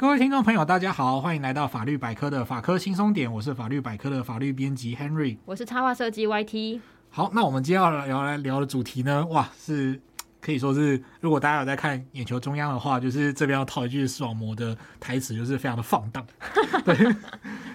[0.00, 6.80] 各位听众朋友，大家好，欢迎来到法律百科的法科轻松点，我是法律百科的法律编辑 Henry，我是插画设计 YT。
[7.10, 10.00] 好，那我们接下来要聊来聊的主题呢，哇，是
[10.40, 16.26] 可以说是，如果大家有在看眼球中央的话，就是这边要套一句视网膜的台词，就是非常的放荡，
[16.82, 16.96] 对，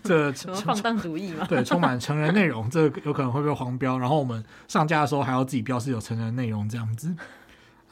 [0.01, 7.15] 这什么放荡主义嘛，对，充满成人内容，这有可能会被黄标，然后我们上架的时候还要自己标示有成人内容这样子。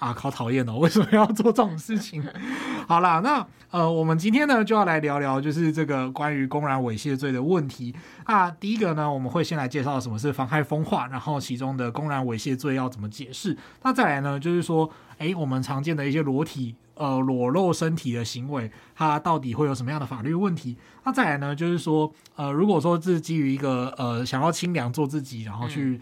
[0.03, 0.75] 啊，好讨厌哦！
[0.83, 2.21] 为什么要做这种事情？
[2.89, 7.95] 好啦，那呃，我们今天呢就要来聊聊，就是这个关于公然猥亵罪的问题。
[8.25, 13.57] 啊第一个呢，我们会先来介绍什么是妨害风化，然后其中的公然猥亵罪要怎么解释。
[13.83, 20.75] 那再来呢，就是说，诶，我们常见的一些裸体呃裸露身体的行为，它到底会有什么样的法律问题？
[21.05, 26.01] 那再来呢，就是说，呃，如果说是基于一个呃想要清凉做自己，然后去。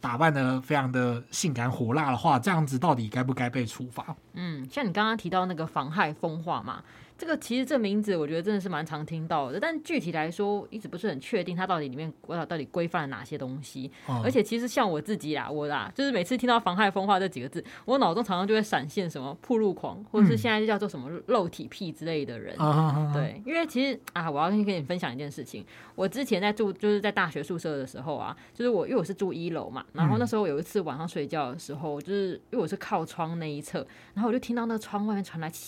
[0.00, 4.16] 打扮的非常的性感火辣的话，这样子到底该不该被处罚？
[4.32, 6.82] 嗯，像你刚刚提到那个妨害风化嘛。
[7.20, 12.10] 这个其实这名字我觉得真的是蛮常听到的，但具体来说一直不是很确定它到底里面
[12.48, 13.92] 到底规范了哪些东西。
[14.08, 22.56] 嗯、而且其实像我自己啦，我啦，就是每次听到妨害风化这几个字，我脑中常常就会闪现什么铺路狂，或者是现在就叫做什么肉体癖之类的人。
[22.58, 25.62] 嗯、对，因为其实啊，我要跟你分享一件事情，
[25.94, 35.50] 我之前在住就是在大学宿舍的时候啊，就是我因为我是住一楼嘛，然后那时候有一次晚上睡觉的时候，就是因为我是靠窗那一侧，然后我就听到那个窗外面传来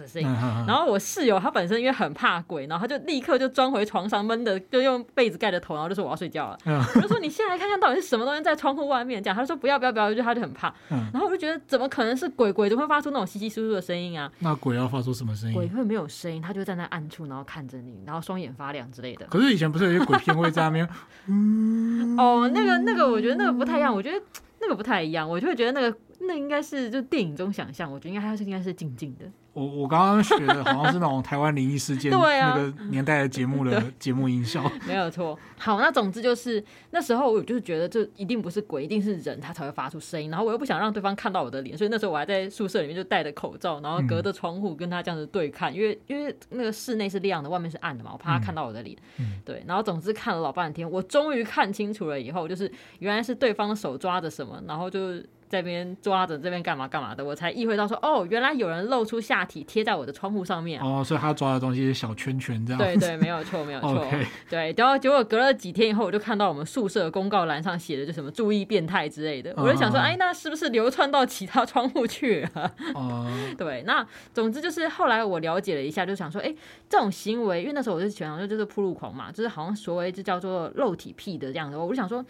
[0.00, 0.28] 的声音，
[0.66, 6.58] 然后我室友他本身因为很怕鬼，然后他就立刻就钻回床上闷的，就用被子盖着头，然后就说我要睡觉了。
[6.94, 10.74] 我就说你现在来看看到底是什么东西在窗户外面，这样他就说不要不要不要，就他就很怕。
[10.88, 12.52] 然后我就觉得怎么可能是鬼？
[12.52, 14.30] 鬼怎么会发出那种稀稀疏疏的声音啊？
[14.38, 15.54] 那鬼要发出什么声音？
[15.54, 19.26] 鬼会没有声音，他就站在暗处，然后看着你，然后双眼发亮之类的。
[19.26, 20.88] 可是以前不是有些鬼片会在那边？
[21.26, 24.18] 嗯， 哦，那个那个，我觉得那个不太一样，我觉得
[24.60, 29.26] 那个不太一样，我就会觉得那个那应该是就电影中想象，我觉得应该它是应该是静静的。
[29.56, 35.36] 我我刚刚学的好像是那种台湾灵异事件 那个年代的节目的 节目音效， 没有错。
[35.56, 40.28] 好，那总之就是那时候我就是觉得这一定不是鬼，一定是人，他才会发出声音。
[40.28, 48.94] 然后我又不想让对方看到我的脸，所以那时候我还在宿舍里面就戴着口罩，然后隔着窗户跟他这样子对看，因为因为那个室内是亮的，外面是暗的嘛，我怕他看到我的脸。
[49.42, 55.14] 对，然后总之看了老半天，我终于看清楚了以后，就是原来是对方手抓着什么，然后就。
[55.48, 60.80] 在这边抓着这边干嘛干嘛的，我才意会到说，哦，原来有人露出下体贴在我的窗户上面。
[60.80, 62.78] 哦，所以他抓的东西是小圈圈这样。
[62.78, 64.06] 对对， 没有错，没有错。
[64.50, 72.72] 对，然后结果隔了几天以后，我就看到我们宿舍公告栏上写的就什么注意变态之类的，我就想说，哎，那是不是流窜到其他窗户去了？
[72.94, 76.54] 哦，对，那总之就是后来我了解了一下，就想说，哎，
[76.88, 82.24] 这种行为，因为那时候我是想说就是铺路狂嘛，就是好像所谓就叫做露体癖的这样的，我就想说。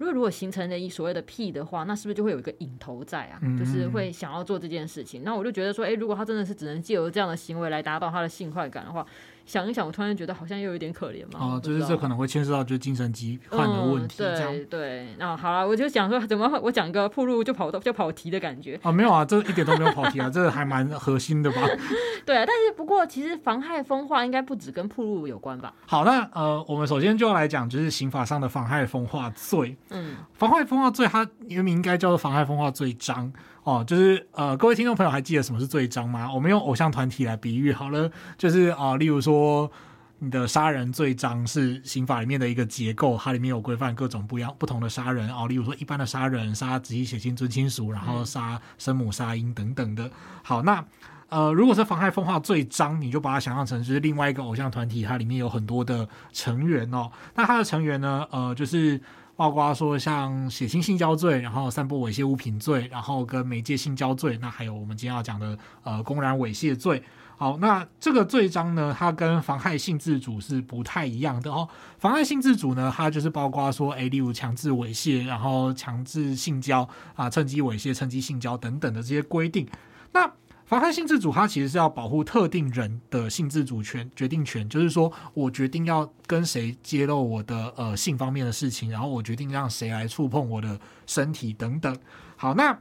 [0.00, 3.38] 如果如果形成了一所谓的癖的话，那是不是就会有一个瘾头在啊？
[3.42, 5.22] 嗯、就是会想要做这件事情。
[5.22, 9.06] 那我就觉得说，哎、欸，如果他真的是只能借由这样的行为来达到他的性快感的话。
[9.50, 11.40] 想一想，我突然觉得好像又有点可怜嘛。
[11.40, 14.22] 哦，就是这可能会牵涉到就是精神疾患的问题。
[14.22, 18.78] 嗯、对对，那好了，我就想说怎么我讲一个铺路就跑到就跑题的感觉。
[18.84, 21.62] 哦，没有啊，这一点都没有跑题啊， 这还蛮核心的吧？
[22.24, 25.74] 对啊，但是不过其实妨害风化应该不止跟铺路有关吧？
[25.84, 29.76] 好，那呃，我们首先就要来讲就是刑法上的妨害风化罪。
[29.88, 33.32] 嗯，妨害风化罪它原名应该叫做妨害风化罪章。
[33.62, 36.32] 哦，就是呃，各位听众朋友还记得什么是罪章吗？
[36.32, 39.70] 我们用偶像团体来比喻好了，就是啊、例如说
[40.18, 50.10] 你的杀人罪章是刑法里面的一个结构，它里面有规范各种不一样不同的杀人哦，例如说一般的杀人，杀直系血亲尊亲属，然后杀生母杀婴等等的。
[50.42, 50.82] 好，那
[51.28, 57.10] 呃，如果是妨害风化罪章，你就把它想象成就是另外一个偶像团体，它里面有很多的成员哦。
[57.34, 58.98] 那它的成员呢，呃，就是。
[59.40, 67.02] 包括说像血亲性交罪，然后散布猥亵物品罪，然后跟媒介性交罪，那还有我们今天要讲的呃公然猥亵罪。
[67.38, 71.66] 好，那这个罪章呢，它跟妨害性自主是不太一样的哦。
[71.98, 79.66] 妨害性自主呢，它就是包括说，诶，例如强制猥亵，然后强制性交啊，趁机猥亵、趁机性交等等的这些规定。
[80.12, 80.30] 那
[80.70, 90.78] 妨害性自主，它其实是要保护特定人的性自主权、决定权，就是说我决定要跟谁揭露我的呃性方面的事情，然后我决定让谁来触碰我的
[91.08, 91.98] 身体等等。
[92.36, 92.78] 好，那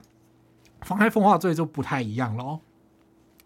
[0.81, 2.59] 妨害风化罪就不太一样了哦，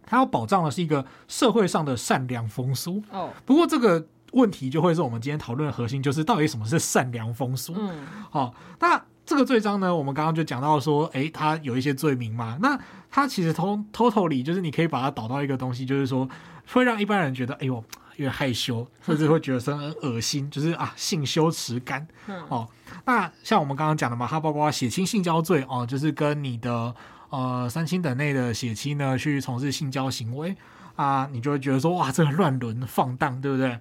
[0.06, 3.30] 它要保障的是一个社会上的善良风俗哦。
[3.46, 7.74] 不过这个问题就会是我们今天讨论的核心，就是到底什么是善良风俗？
[7.78, 9.06] 嗯，好，那。
[9.26, 12.58] 这个罪章呢，我们刚刚就讲到说，诶，它有一些罪名嘛。
[12.62, 12.78] 那
[13.10, 16.28] 它其实从 totally 就是你可以把它导到一个东西，就是说
[16.74, 17.84] 会让一般人觉得，哎呦，有
[18.18, 22.06] 点害羞，甚至会觉得很恶心，就是啊，性羞耻感。
[22.50, 22.68] 哦，
[23.06, 26.94] 那像我们刚刚讲的嘛，它包括血亲性交罪哦，就是跟你的
[27.30, 30.56] 呃三亲等内的血亲呢去从事性交行为。
[30.96, 33.80] 啊，你就会觉得说哇，这个乱伦放荡，对不对？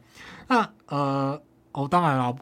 [0.48, 1.38] 那呃，
[1.72, 2.34] 哦，当然了，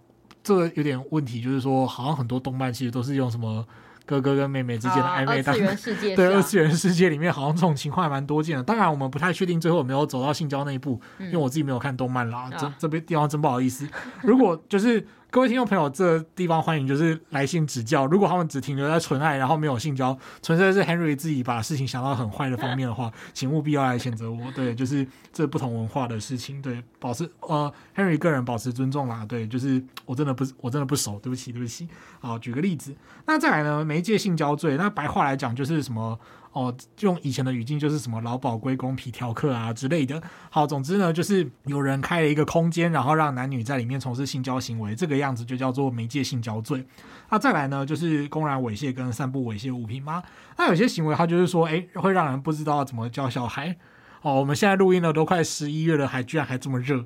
[0.50, 3.64] 这个有点问题，就是说好像很多动漫其实都是用什么。
[4.06, 5.76] 哥哥跟妹妹之间的暧昧，但、啊、
[6.16, 8.62] 对二次元世界里面好像这种情况还蛮多见的。
[8.64, 12.50] 当然，我们不太确定最后有没有走到性交那一步，嗯、因为我自己没有看动漫啦。
[12.58, 13.88] 这这边地方真不好意思。
[14.22, 15.06] 如果就是。
[15.30, 18.04] 各位听众朋友，这地方欢迎就是来信指教。
[18.04, 24.50] 如果他们只停留在纯爱，然后没有性交，纯粹是 Henry 自己把事情想到很坏的方面的话，请务必要来谴责我。
[24.56, 29.24] 对，就是这不同文化的事情，对，保持呃 Henry 个人保持尊重啦。
[29.24, 31.88] 对，就是我真的不我真的不熟，对不起对不起。
[32.18, 32.92] 好，举个例子，
[33.26, 36.18] 那再来呢，媒介性交罪，那白话来讲就是什么？
[36.52, 40.20] 哦，用以前的语境就是什么“老鴇归公，皮条客”啊之类的。
[40.50, 46.84] 好，总之呢，就是有人开了一个空间，然后让男女在里面从事性交行为，这个样子就叫做媒介性交罪。
[47.28, 50.20] 那再来呢，就是公然猥亵跟散布猥亵物品吗？
[50.56, 53.76] 那有些行为，他就是说，哎，会让人不知道怎么教小孩。
[54.22, 57.04] 哦，我们现在录音了，都快十一月了，还居然还这么热。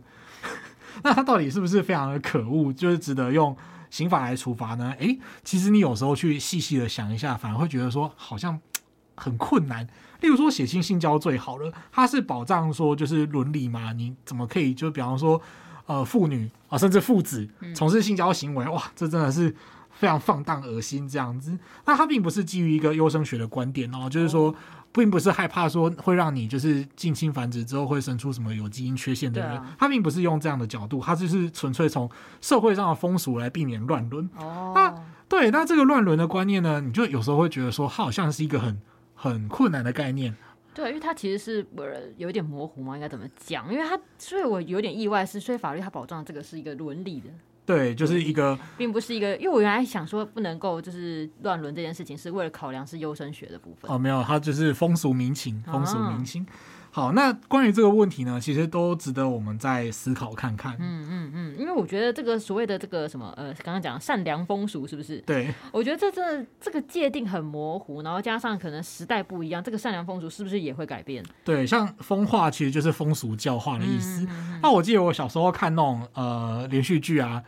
[1.05, 3.55] 那他到底是不是非常的可恶，就是值得用
[3.90, 4.94] 刑法来处罚呢？
[4.99, 8.58] 哎，其实你有时候去细细的想一下，反而会觉得说，好像。
[9.16, 9.87] 很困难，
[10.20, 15.40] 例如说血亲性交罪好了，它是保障说就是伦理嘛，你怎么可以就比方说，
[15.87, 19.55] 呃，父女啊，甚至父子从事性交行为，哇，这真的是
[19.93, 21.56] 非常放荡恶心这样子。
[21.84, 24.52] 那它并不是基于一个优生学的观点哦，就是说，
[24.93, 34.28] 并不是害怕说会让你就是近亲繁殖之后会生出什么有基因缺陷的人，它并不是用这样的角度，它就是纯粹从社会上的风俗来避免乱伦。
[34.37, 34.93] 哦，那
[35.28, 38.81] 对，那这个乱伦的观念呢，你就有时候会觉得说，它好像是一个很。
[39.25, 40.35] 很困难的概念，
[40.75, 41.67] 对，因为它其实是
[42.19, 43.73] 有点模糊嘛，应该怎么讲？
[43.73, 47.31] 因为它，所以我有点意外，是所以法律它保障这个是一个伦理的，
[47.65, 56.43] 对，就是一个，并不是一个，因为我原来想说不能够就是乱伦这件事情是为了考量是优生学的部分，哦，没有，它就是风俗民情，风俗民情。
[56.44, 60.76] 啊好，那关于这个问题呢，其实都值得我们再思考看看。
[60.79, 65.19] 嗯嗯嗯，因为我觉得这个所谓的这个什么呃，刚刚讲善良风俗是不是？
[65.23, 71.25] 对，我觉得这真的这个界定很模糊，然后加上可能时代不一样，这个善良风俗是不是也会改变？
[71.43, 74.20] 对，像风化其实就是风俗教化的意思。
[74.20, 77.43] 嗯嗯嗯，那我记得我小时候看那种呃连续剧啊，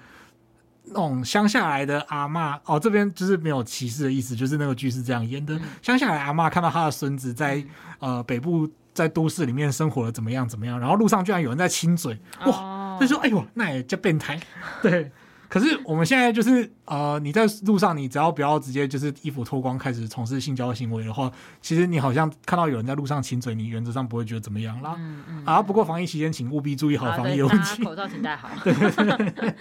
[0.87, 5.55] 那种乡下来的阿嬷哦，这边就是没有歧视的意思，就是那个剧是这样演的。
[5.55, 7.59] 嗯、乡下来的阿嬷看到她的孙子在、
[8.01, 8.69] 嗯、呃北部。
[8.97, 10.49] 在都市里面生活的怎么样？
[10.49, 10.81] 怎么样？
[10.81, 12.97] 然后路上居然有人在亲嘴，哇！
[12.99, 14.41] 他说：“哎呦，那也叫变态。”
[14.83, 15.13] 对。
[15.49, 24.97] 可是我们现在就是呃，你在路上，你只要不要直接就是衣服脱光开始从事性交行为的话，其实你好像看到有人在路上亲嘴，你原则上不会觉得怎么样啦。
[24.99, 25.45] 嗯嗯。
[25.45, 28.49] 啊，不过防疫期间请务必注意好防疫问题，口罩请戴好。
[28.65, 29.55] 对 对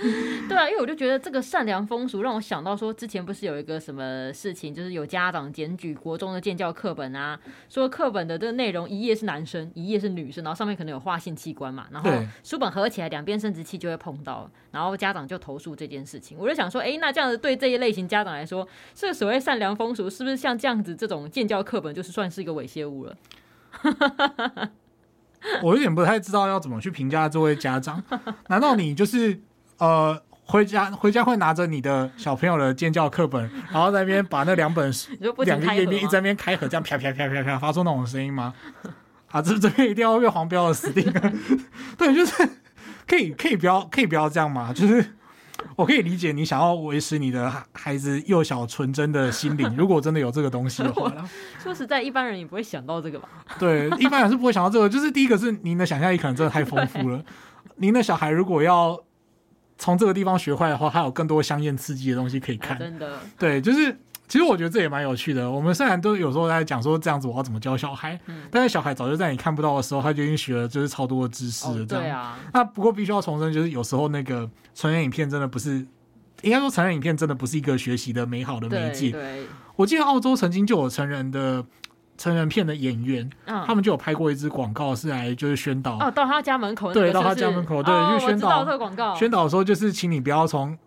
[0.47, 7.39] 对啊，因为我就觉得这个善良风俗让我想到说，之前不是有一个什么事情，就是有家长检举国中的建教课本啊，
[7.69, 12.09] 说课本的这个内容一页是男生，一页是女生，然后上面可能有画性器官嘛，然后
[12.43, 15.74] 书本合起来两边生殖器就会碰到，然后家长就投诉。
[15.75, 23.17] 这件事情，我就想说，哎，那这样子对这一类型家长来说，这所谓善良风俗，是不是像这样子这种建教课本，就是算是一个猥亵物了？
[25.61, 28.01] 我有点不太知道要怎么去评价这位家长。
[28.47, 29.39] 难道你就是
[29.77, 34.91] 呃回家回家会拿着你的小朋友的建教课本，然后在那边把那两本
[35.45, 38.55] 两个页面一直在那边开合，这样啪啪啪啪啪发出那种声音吗？
[39.27, 41.33] 啊，这这边一定要被黄标的死定了。
[41.97, 42.49] 对，就是
[43.05, 44.73] 可以可以不要可以不要这样嘛？
[44.73, 45.13] 就是。
[45.75, 51.11] 我可以理解你想要维持你的孩子幼小纯真的心灵，如果真的有这个东西的话，
[51.61, 53.29] 说实在，一般人也不会想到这个吧？
[53.59, 54.87] 对，一般人是不会想到这个。
[54.87, 57.23] 就是第一个是您的想象力可能真的太丰富了。
[57.77, 58.99] 您的小孩如果要
[59.77, 62.77] 从这个地方学坏的话，还有更多香艳刺激的东西可以看。
[62.79, 63.97] 真的，对，就是。
[64.27, 65.49] 其实我觉得这也蛮有趣的。
[65.49, 71.85] 我们虽然都有时候在讲说这样子我要怎么教小孩，嗯、但是小孩早就在你看不到的时候，他就已经学了就是超多的知识了。
[71.85, 72.37] 这样，哦、对啊。
[72.53, 75.85] 那不过必须要重申，就是有时候那个成人影片真的不是，
[76.41, 79.11] 应该说成人影片真的不是一个学习的美好的媒介。
[79.11, 79.21] 对。
[79.21, 79.43] 对
[79.75, 81.63] 我记得澳洲曾经就有成人的
[82.17, 90.77] 成人片的演员，嗯、他们就有拍过一支广告，是来就是宣导哦，到他家门口，对，到他家门口，对，哦、就宣导这个广告，宣导说就是请你不要从。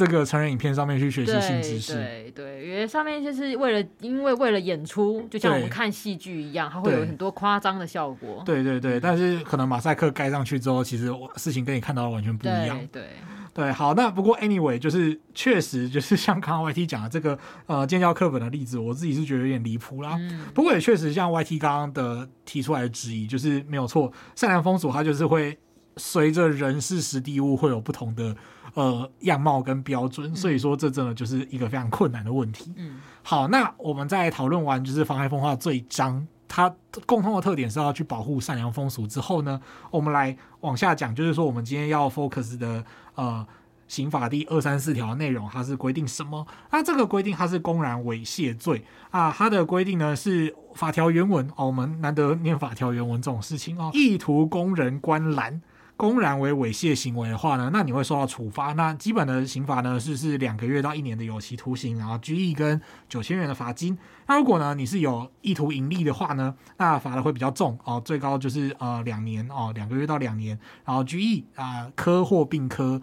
[0.00, 8.42] 这个成人影片上面去学习新知识，对对，因为上面就是为了，因为为了演出，就像我们看戏剧一样，它会有很多夸张的效果。
[8.46, 12.78] 对对对，但是可能马赛克盖上去之后，其实事情跟你看到的完全不一样。
[12.90, 13.08] 对对，
[13.52, 20.16] 对，好，那不过 anyway，就是确实就是像刚刚 YT 讲的这个呃建教课本的例子，我自己是觉得有点离谱啦。
[20.18, 25.58] 嗯、不过也确实像 YT 刚刚的提出来的质疑，就是没有错，善良风俗它就是会
[25.98, 28.34] 随着人事实地物会有不同的。
[28.74, 32.72] 呃，样貌跟标准，所以说这真的就是一个非常困难的问题。
[32.76, 36.74] 嗯，好，那我们在讨论完就是妨害风化罪章它
[37.06, 39.06] 共通的特点是要去保护善良风俗。
[39.06, 39.60] 之后呢，
[39.90, 42.84] 我们来往下讲，就是说我们今天要 focus 的
[43.14, 43.46] 呃。
[43.90, 46.46] 刑法第二三四条内容，它是规定什么？
[46.70, 53.90] 那这个规定它是公然猥亵罪啊，它的规定呢是法条原文哦，我们难得念法条原文这种事情哦。
[53.92, 55.60] 意图公人观览，
[56.00, 58.72] 公然为猥亵行为的话呢，那你会受到处罚。
[58.72, 63.98] 那基本的刑罚呢是是两个月到一年的有期徒刑，然后拘役跟九千元的罚金。
[64.26, 73.02] 那如果呢你是有意图盈利的话呢，那罚的会比较重哦，最高就是呃两年哦，两个月到两年，然后拘役啊科或并科。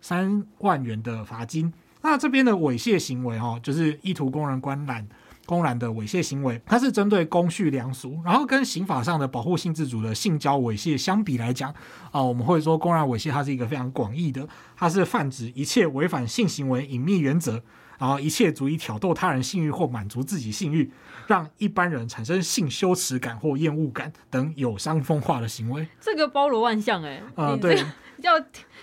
[0.00, 1.72] 三万元的罚金。
[2.02, 5.04] 那这边的猥亵行为，哈，就是意图公然观览、
[5.48, 11.74] 公然的猥亵行为，它是针对公序良俗，然后跟刑法上的保护性自主的性交猥亵相比来讲，
[12.10, 17.62] 啊，我们会说公然猥亵它是一个非常广义的，它是泛指一切违反性行为隐秘原则，
[17.98, 20.92] 然后一切足以挑逗他人性欲或满足自己性欲，
[21.26, 25.88] 让一般人产生性羞耻感或厌恶感等有伤风化的行为。
[25.98, 27.82] 这个包罗万象，哎，啊，对。
[28.18, 28.32] 要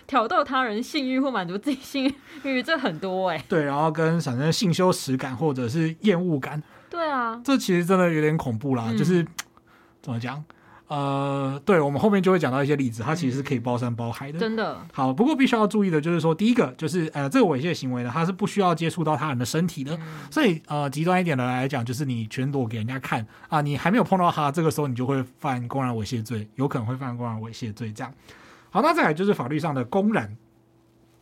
[0.08, 3.46] 挑逗他人性欲或满足自己性欲，这很多哎、欸。
[3.50, 6.62] 对，然后跟产生性羞耻感或者是厌恶感。
[6.90, 8.86] 对啊，这其实真的有点恐怖啦。
[8.90, 9.26] 嗯、就是
[10.02, 10.44] 怎么讲？
[10.88, 14.38] 呃，对，我们后面就会讲到一些例子，它其实是可以包山包海的。
[14.38, 14.78] 真的。
[14.94, 19.96] 好，不过必须要注意的就是说，第一个就是呃，这个猥亵行为呢，它是不需要接触到他人的身体的。
[19.96, 28.14] 嗯、所以呃，极端一点的来讲，就是你全裸给人家看啊，你还没有碰到他，这个时候你就会犯公然猥亵罪，有可能会犯公然猥亵罪这样。
[28.76, 30.36] 好，那再来就是法律上的公然，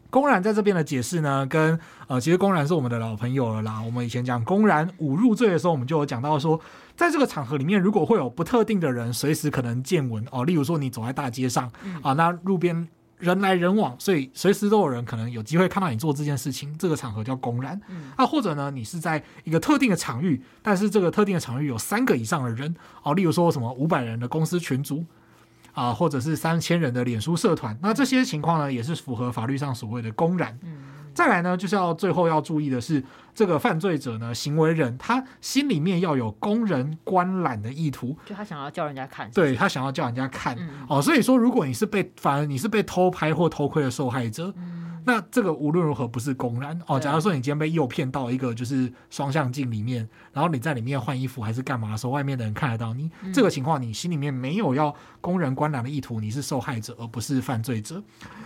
[0.10, 3.80] 公然在这边的解释呢，跟呃，其实公然是我们的老朋友了啦。
[3.80, 6.60] 我们以前讲公然侮辱罪的时候，我们就有讲到说，
[6.98, 12.88] 在这个场合里面，如果会有不特定的人随时可能见闻哦，例如说你走在大街上啊，那路边
[13.20, 17.80] 人来人往，所以随时都有人可能有机会看到你做这件事情，这个场合叫公然。
[18.16, 25.06] 啊，或者呢，你是在一个特定的场域，但是这个特定的场域有三个以上的人哦，例如说什么五百人的公司群组。
[25.74, 30.58] 啊，或者是三千人的脸书社团，那这些情况呢，也是符合法律上所谓的公然。
[31.14, 33.04] 再来呢，就是要最后要注意的是，
[33.36, 40.58] 这个犯罪者呢，行为人他心里面要有供人观览的意图，就他想要叫人家看，对，他想要叫人家看。
[40.88, 44.54] 哦，所以说，如果你是被反而你是被偷拍或偷窥的受害者。
[45.06, 47.00] 那这个无论如何不是公然哦。
[47.00, 58.02] 假如说你今天被诱骗到一个就是双向镜里面，然后你在里面换衣服还是干嘛的时候，外面的人看得到你，这个情况你心里面没有要公然观览的意图，你是受害者而不是犯罪者。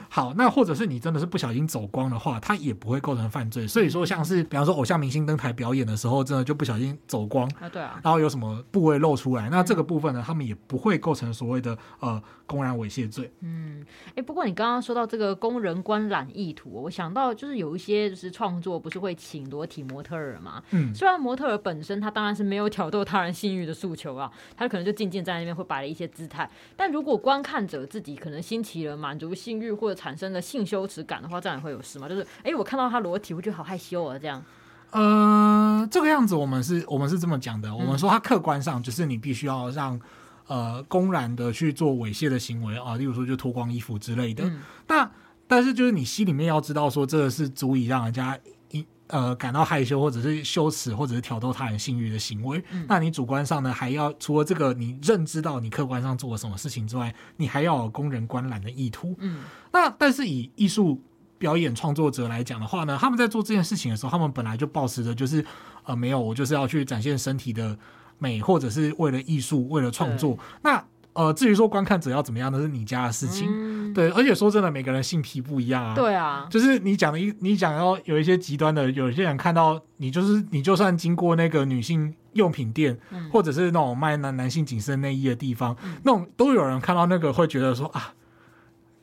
[0.10, 3.68] 好，那或者是你真的是不小心走光的话，他也不会构成犯罪。
[3.68, 13.30] 所以说，像是比方说偶像明星登台表演的时候，真的就不小心走光啊，对啊，然后有什么部位露出来，那这个部分呢，他们也不会构成所谓的呃公然猥亵罪。
[13.42, 13.86] 嗯，
[14.16, 17.34] 哎，不过你刚刚说到这个公然观览意图，我想到。
[17.34, 20.64] 就是有一些就是创作不是会请裸体模特儿嘛？
[20.72, 26.50] 嗯，虽然模特儿本身他当然是没有挑逗他人性欲的诉求啊，他可能就静静在那边会摆了一些姿态。
[26.76, 32.10] 但如果观看者自己可能兴起了满足性欲或者产生了性羞耻感的话，这样也会有事吗？
[32.10, 34.44] 就是哎、欸，我看到他裸体，我觉得好害羞啊，这样。
[34.92, 40.00] 呃，这个样子我们是我们是这么讲的，我们说他客观上就是你必须要让
[40.48, 44.46] 呃公然的去做猥亵的行为啊，例如说就脱光衣服之类的。
[44.46, 45.12] 嗯、那
[45.48, 48.38] 但是，就是你心里面要知道，说这个是足以让人家
[48.72, 52.62] 一呃感到害羞，或者是羞耻，或者是挑逗他人性欲的行为。
[52.72, 59.16] 嗯、那你主观上呢，还要除了这个你认知到你客观上做了什么事情之外，你还要有供人观览的意图。
[59.20, 61.02] 嗯，那但是以艺术
[61.38, 65.46] 表演创作者来讲的话呢，他们在做这件事情的时候，他们本来就保持着就是
[65.86, 67.78] 呃没有，我就是要去展现身体的
[68.18, 70.38] 美，或者是为了艺术，为了创作。
[70.62, 70.84] 那
[71.18, 73.48] 呃，至于说观看者要怎么样，那是你家的事情。
[73.50, 75.96] 嗯、对，而且说真的，每个人性癖不一样啊。
[75.96, 88.14] 对啊，就是你讲的一，你讲要有一些极端的，有些人看到你，就是你就算经过那个女性用品店，嗯、或者是那种卖男男性紧身内衣的地方，嗯、那种都有人看到那个会觉得说啊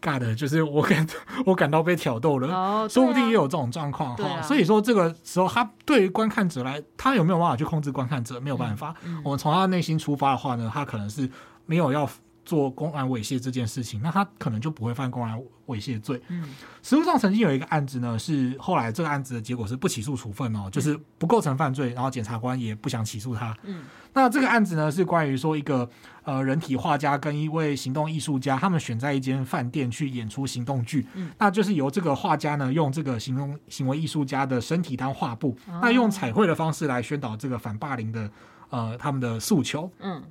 [0.01, 1.05] ，God，就是我感
[1.47, 4.37] 我感到被挑逗了，哦啊、说不定也有这种状况哈。
[4.39, 8.39] 啊、所以说这个时候，他对于观看者来，他有没有办法去控制观看者？
[8.41, 8.95] 没有办法。
[9.03, 11.29] 嗯嗯、我们从他内心出发的话呢，他可能是。
[11.67, 12.09] 没有要
[12.45, 16.21] 做公然猥亵这件事情，那他可能就不会犯公然猥亵罪。
[16.29, 16.45] 嗯，
[16.83, 23.57] 实务上曾经有一个案子呢，是后来这个案子的结果是不起诉处分哦，就是不构成犯罪，然后检察官也不想起诉他。
[23.63, 25.89] 嗯，那这个案子呢是关于说一个
[26.25, 31.07] 呃人体画家跟一位行动艺术家，他们选在一间饭店去演出行动剧。
[31.15, 38.31] 嗯，那就是由这个画家呢用这个行动行为艺术家的身体当画布，那用彩绘的方式来宣导这个反霸凌的
[38.69, 39.91] 呃他们的诉求。
[40.01, 40.23] 嗯。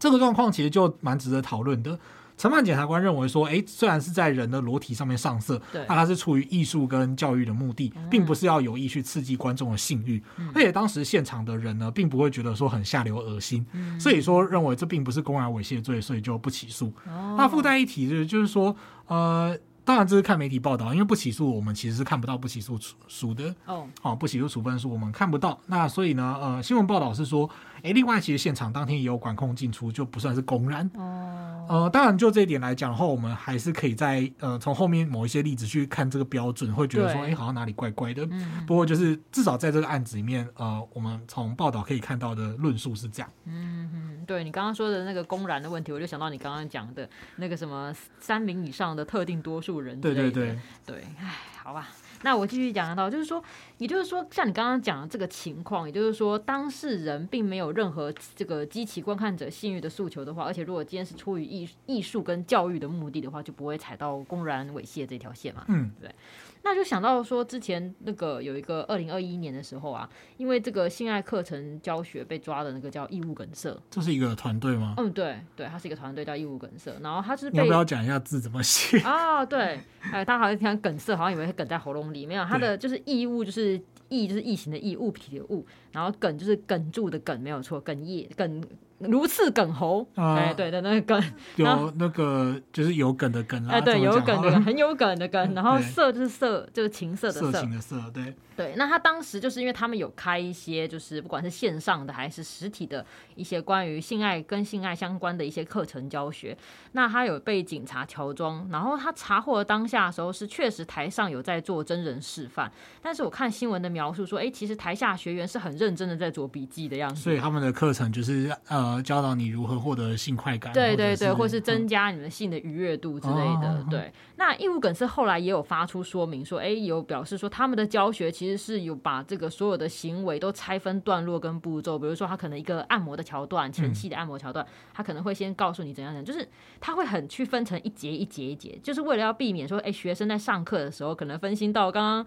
[0.00, 1.96] 这个状况其实就蛮值得讨论的。
[2.36, 16.86] 承判检察官认为说，哎，虽然是在人的裸体上面上色，对，那它是出于艺术跟教育的目的，并不是要有意去刺激观众的性欲，嗯、而且当时现场的人呢，并不会觉得说很下流恶心，嗯、所以说认为这并不是公然猥亵罪，所以就不起诉。
[17.06, 18.74] 哦、那附带一提就是，就是说，
[19.06, 19.56] 呃。
[19.82, 22.78] 当然，这是看媒体报道，因为不起诉，我们其实是看不到不起诉
[23.08, 23.88] 书的哦。
[24.00, 25.58] 好，不起诉处分书我们看不到。
[25.66, 27.48] 那所以呢，呃，新闻报道是说，
[27.82, 30.90] 诶，另外其实现场当天也有管控进出，就不算是公然。
[30.94, 31.66] 哦。
[31.68, 38.26] 呃，当然就这一点来讲的话，我们还是可以在呃从后面某一些例子去看这个标准，会觉得说，诶，好像哪里怪怪的。
[38.30, 38.64] 嗯。
[38.66, 43.30] 不过就是至少在这个案子里面，呃，我们从报道可以看到的论述是这样。
[43.44, 50.00] 嗯嗯，对你刚刚说的那个公然的问题，我就想到你刚刚讲的那个什么三名以上的特定多数人。
[50.00, 51.88] 对对对对，哎，好吧，
[52.22, 53.42] 那我继续讲到，就是说，
[53.78, 66.14] 也就是说，像你刚刚讲的这个情况，也就是说，当事人并没有任何这个激起观看者性欲的诉求的话，而且如果今天是出于艺艺术跟教育的目的的话，就不会踩到公然猥亵这条线嘛，嗯，对。
[66.62, 74.94] 那就想到说，之前那个有一个二零二一年的时候啊，因为这个性爱课程教学被抓的那个叫异物梗塞，这是一个团队吗？
[74.98, 79.44] 嗯，对对，他是一个团队叫异物梗塞，然后他是要不要讲一下字怎么写啊？
[79.44, 88.62] 对，哎，他好像听梗塞，好像以为是梗在喉咙里，没有，他的就是异物就是异就是异形的异物体的物，然后梗就是梗住的梗，没有错，哽咽梗。
[89.00, 91.22] 如刺梗喉，哎、呃，对的，那个梗。
[91.56, 98.34] 有那个就是有梗的梗啦，哎，对，有梗的梗， 很有梗的梗，然后色就是色，就是情色的色，色情的色，对。
[98.56, 103.02] 对，那他当时就是因为他们有开一些，就是不管是线上的还是实体的
[103.34, 106.54] 一些关于性爱跟性爱相关的一些课程教学，
[106.92, 123.68] 那他有被警察乔装，然后他查获的当下的时候是确实台上有在做真人示范，但是我看新闻的描述说，哎，其实台下学员是很认真的在做笔记的样子，所以他们的课程就是呃教导你如何获得性快感，对对对，或是增加你们性的愉悦度之类的。
[123.68, 128.60] 哦、对，那义务梗是后来也有发出说明说，哎，有表示说他们的教学其实。
[128.60, 136.46] 是有把这个所有的行为都拆分段落跟步骤，比如说他可能一个按摩的桥段，前期的按摩桥段，他可能会先告诉你怎样怎样，就是
[136.78, 142.26] 他会很去分成一节一节一节，就是为了要避免说，哎，学生在上课的时候可能分心到刚刚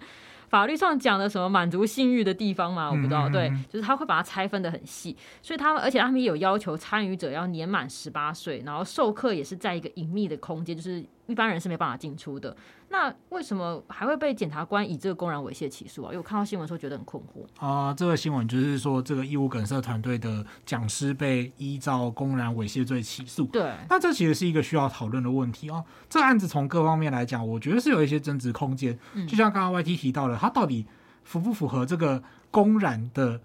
[0.53, 11.03] 法律上讲的什么满足性欲的地方嘛，我不知道，对，就是他会把它拆分得很细，所以他们而且他们也有要求参与者要年满十八岁，然后授课也是在一个隐秘的空间，就是。
[11.25, 12.55] 一般人是没办法进出的，
[12.89, 16.07] 那为什么还会被检察官以这个公然猥亵起诉啊？
[16.07, 17.95] 因为我看到新闻时候觉得很困惑啊、呃。
[17.97, 23.45] 这个新闻就是说，这个义务梗塞团队的讲师被依照公然猥亵罪起诉。
[23.45, 25.85] 对，那这其实是一个需要讨论的问题哦。
[26.09, 28.99] 这个案子从各方面来讲，我觉得是有一些争执空间。
[29.13, 30.85] 嗯，就像刚刚 YT 提到的，他到底
[31.23, 33.39] 符不符合这个公然的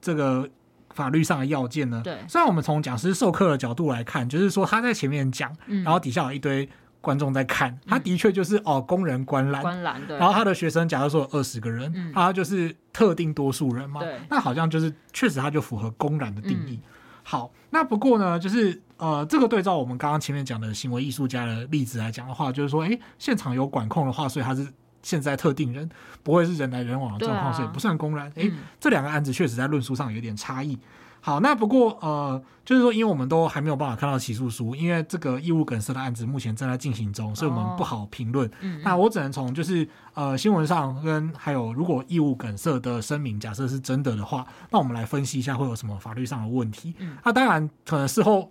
[0.00, 0.48] 这个
[0.94, 2.00] 法律上的要件呢？
[2.02, 6.66] 对，虽然我们从讲师授课的角度来看，就是说他在前面讲，然后底下有一堆。
[7.00, 10.18] 观众在看，他的确就是、嗯、哦，公然观览，观览对。
[10.18, 14.18] 然后他的学生，假如说有二十个人，嗯、他就是特定多数人嘛，对。
[14.28, 16.74] 那好像就是确实他就符合公然的定义。
[16.74, 16.82] 嗯、
[17.22, 24.66] 好，那不过呢，就是呃，这个对照我们刚刚前面讲的行为艺术家的例子来讲的话，就是说，哎，现场有管控的话，所以他是
[25.02, 25.88] 现在特定人，
[26.22, 28.26] 不会是人来人往的状况，啊、所以不算公然。
[28.30, 30.76] 哎，嗯、这两个案子确实在论述上有点差异。
[31.20, 38.48] 好，那不过呃，就是说，因为我们都还没有办法看到起诉书，因为这个异物梗塞的案子目前正在进行中，所以我们不好评论。
[38.48, 46.94] 哦嗯嗯、那我只能从就是呃新闻上跟还有，如果异物梗塞的声明假设是真的的话，那我们来分析一下会有什么法律上的问题。
[46.98, 48.50] 嗯、那当然可能事后。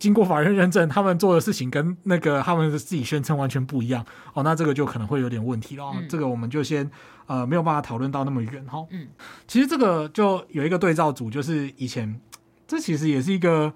[0.00, 5.92] 经过法院认证，他们做的事情跟那个他们自己宣称完全不一样哦，那这个就可能会有点问题了。
[5.94, 6.90] 嗯、这个我们就先
[7.26, 8.84] 呃没有办法讨论到那么远哈。
[8.90, 9.06] 嗯，
[9.46, 12.18] 其实这个就有一个对照组，就是以前
[12.66, 13.72] 这其实也是一个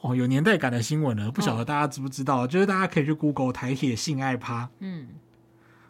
[0.00, 2.44] 哦有年代感的新闻了，不晓得大家知不知道？
[2.44, 4.70] 哦、就是大家可以去 Google 台铁性爱趴。
[4.78, 5.08] 嗯。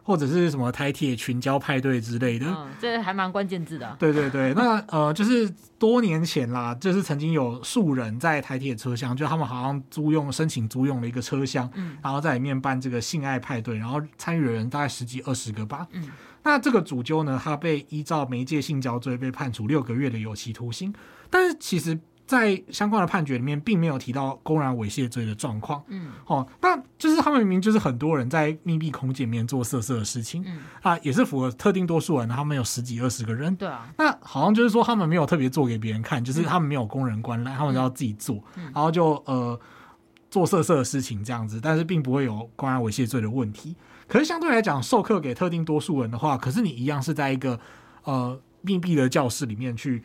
[0.07, 3.85] 或者是什么台铁群交派对之类的，嗯，这还蛮关键字的。
[3.85, 3.93] 啊。
[3.99, 16.09] 对对对，那 呃，就是多年前啦，就是曾经有数人在台铁车厢，就他们好像租用申请租用了一个车厢，嗯，然后在里面办这个性爱派对，然后参与的人大概十几二十个吧，嗯，
[16.43, 20.93] 那这个主揪呢，他被依照媒介性交罪被判处六个月的有期徒刑，
[21.29, 21.99] 但是其实。
[22.27, 25.81] 在相关的判决里面，并没有提到公然猥亵罪的状况。
[25.87, 30.43] 嗯，哦，那就是他们明明就是很多人在密闭空间里面做色色的事情。
[30.45, 33.55] 嗯，啊，也是符合特定多数人，他们有十几二十个人。
[33.55, 39.57] 对啊，那好像就是说他们没有特别做给别人看，就是他们没有公人观览，他们都要自己做，嗯、然后就呃
[40.29, 43.73] 做色色的事情这样子，但是并不会有公然猥亵罪的问题。
[44.05, 47.57] 可是相对来讲，授课给特定多数人的话，可是你一样是在一个
[48.03, 50.03] 呃密闭的教室里面去。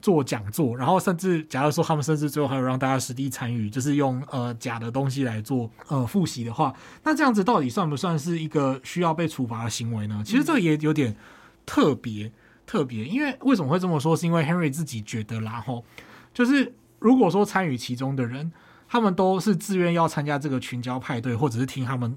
[0.00, 10.22] 做讲座，然后甚至假如说他们甚至最后还有让大家实地参与，就是用呃假的东西来做呃复习的话，那这样子到底算不算是一个需要被处罚的行为呢？
[10.24, 11.16] 其实这个也有点
[11.64, 12.30] 特别
[12.66, 14.16] 特别，因为为什么会这么说？
[14.16, 15.84] 是因为 Henry 自己觉得啦，吼，
[16.32, 18.52] 就是如果说参与其中的人，
[18.88, 22.16] 他们都是自愿要参加这个群交派对，或者是听他们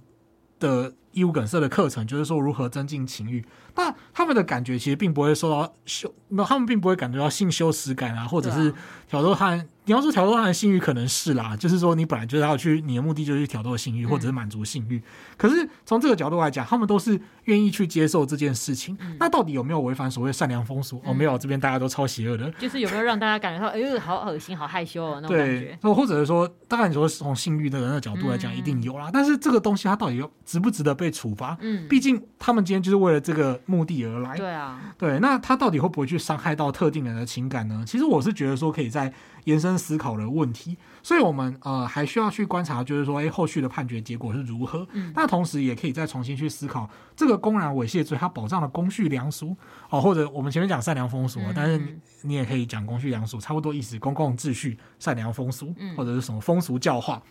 [0.60, 3.44] 的义务梗塞的课程，就是说如何增进情欲。
[3.76, 8.72] 那他们的感觉其实并不会受到羞，那他们并不会感觉到性羞耻感啊，或者是
[9.10, 9.68] 挑逗他人。
[9.86, 15.02] 你要说挑逗他的性欲，可能是啦，就是说你本来就是要去，你的目的就是去挑逗性欲，或者是满足性欲。
[15.38, 18.98] 可是从这个角度来讲，他们都是愿意去接受这件事情。
[19.20, 21.02] 那到底有没有违反所谓善良风俗？
[21.06, 22.50] 哦，没有，这边大家都超邪恶的。
[22.54, 25.78] 就是有没有让大家感觉到，哎呦，好恶心，好害羞哦，那种感觉。
[25.80, 29.12] 对，或者是说，当然你说从性欲的人的角度来讲，一定有啦。
[29.14, 31.56] 但是这个东西它到底有值不值得被处罚？
[31.62, 34.36] 嗯，毕竟他们今天就是为了这个目的而来。
[34.36, 37.84] 对啊，对，那他到底会不会去伤害到特定人的情感呢？
[37.86, 39.14] 其实我是觉得说可以在。
[39.46, 44.86] 延伸思考的问题，所以我们呃还需要去观察，就是说，哎，后续的判决结果是如何？
[44.92, 49.56] 嗯，那同时也可以再重新去思考这个公然猥亵罪它保障的公序良俗
[49.90, 57.22] 哦，或者我们前面讲善良风俗，但是你也可以讲公序良俗，差不多意思，公共秩序、善良风俗，或者是什么风俗教化。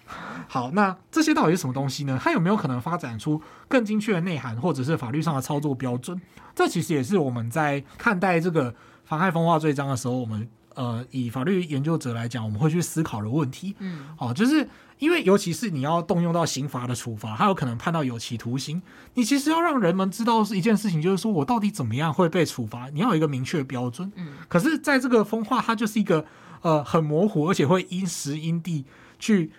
[0.48, 2.18] 好，那这些到底是什么东西呢？
[2.22, 6.20] 它有没有可能发展出更精确的内涵，或者是法律上的操作标准？
[6.54, 8.72] 这其实也是我们在看待这个
[9.04, 10.48] 妨害风化罪章的时候，我们。
[10.74, 18.82] 呃，以法律研究者来讲，我们会去思考的问题，嗯，哦，就是因为尤其是你要动用到刑罚的处罚，它有可能判到有期徒刑。
[19.14, 24.10] 你其实要让人们知道是一件事情，就是说我到底怎么样会被处罚，你要有一个明确标准。
[24.16, 26.24] 嗯，可是在这个风化，它就是一个
[26.62, 28.84] 呃很模糊，而且会因时因地
[29.18, 29.52] 去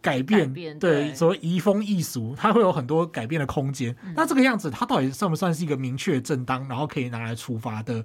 [0.00, 3.94] 改变，改变对，所谓移风易俗，它会有很多改变的空间。
[4.02, 8.02] 嗯，那这个样子，它到底算不算是一个明确正当，然后可以拿来处罚的？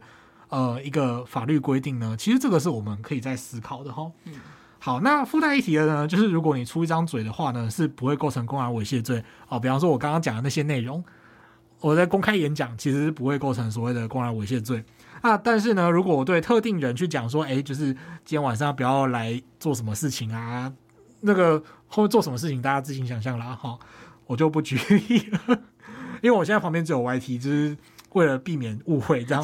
[0.53, 4.11] 呃，一个法律规定呢，其实这个是我们可以再思考的哈。
[4.25, 4.33] 嗯，
[4.77, 9.59] 好，那附带一提的呢，就是如果你出一张嘴的话呢，是不会构成公然猥亵罪哦。
[9.59, 11.03] 比方说，我刚刚讲的那些内容，
[11.79, 14.85] 我在公开演讲其实是不会构成所谓的公然猥亵罪
[15.21, 15.35] 啊。
[15.35, 17.85] 但是呢，如果我对特定人去讲说，哎，就是
[18.23, 20.71] 今天晚上不要来做什么事情啊，
[21.21, 23.75] 那个后面做什么事情，大家自行想象啦哈。
[24.27, 25.39] 我就不举例了，
[26.21, 27.75] 因为我现在旁边只有 YT，就是。
[28.13, 29.43] 为了避免误会，这样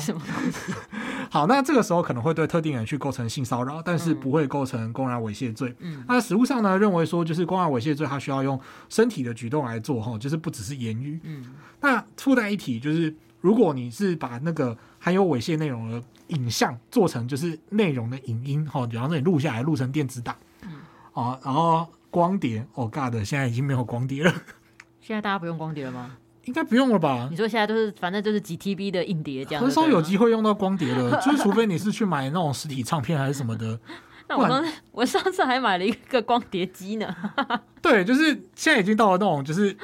[1.30, 5.76] 好，那这个时候可能会对特定人去构成性骚扰，但是不会构成公然猥亵罪。
[5.80, 11.20] 嗯，那实务上呢，认为说就是公然猥亵罪，它需要用身体的举动来做，哈，就是不只是言语。
[11.24, 11.46] 嗯，
[11.82, 20.82] 那附带一提，就是如果你是把那个含有猥亵内容的影像做成就是内容的影音，哈，比方说你录下来录成电子档，嗯，
[21.14, 24.34] 啊，然后光碟，哦，God，现在已经没有光碟了。
[25.00, 26.12] 现在大家不用光碟了吗？
[26.50, 27.28] 应该不用了吧？
[27.30, 33.80] 你说现在都是，反正就是几 TB 的硬碟这样，很少有机会用到光碟了，就是除非你是去买那种实体唱片还是什么的。
[34.28, 37.16] 那我我上次还买了一个光碟机呢。
[37.84, 39.76] 对，就是现在已经到了那种就是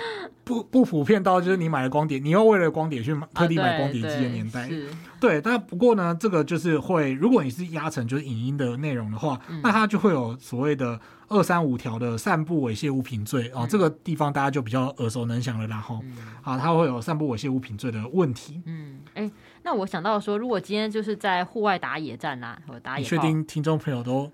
[0.43, 4.63] 不不普遍到就是你买了光碟，你又为了光碟去特地买光碟机的年代。
[4.63, 4.85] 啊、对，
[5.19, 13.65] 对，但不过呢，这个就是会，如果你是压成就是影音的内容的话，嗯、那它就会有所谓的二三五条的散布猥亵物品罪啊。
[13.67, 16.03] 这个地方大家就比较耳熟能详了，然后
[16.41, 18.61] 啊，它会有散布猥亵物品罪的问题。
[18.65, 19.31] 嗯，哎、欸，
[19.63, 24.31] 那我想到说，如果今天就是在户外打野战啊，或打野，你确定听众朋友都？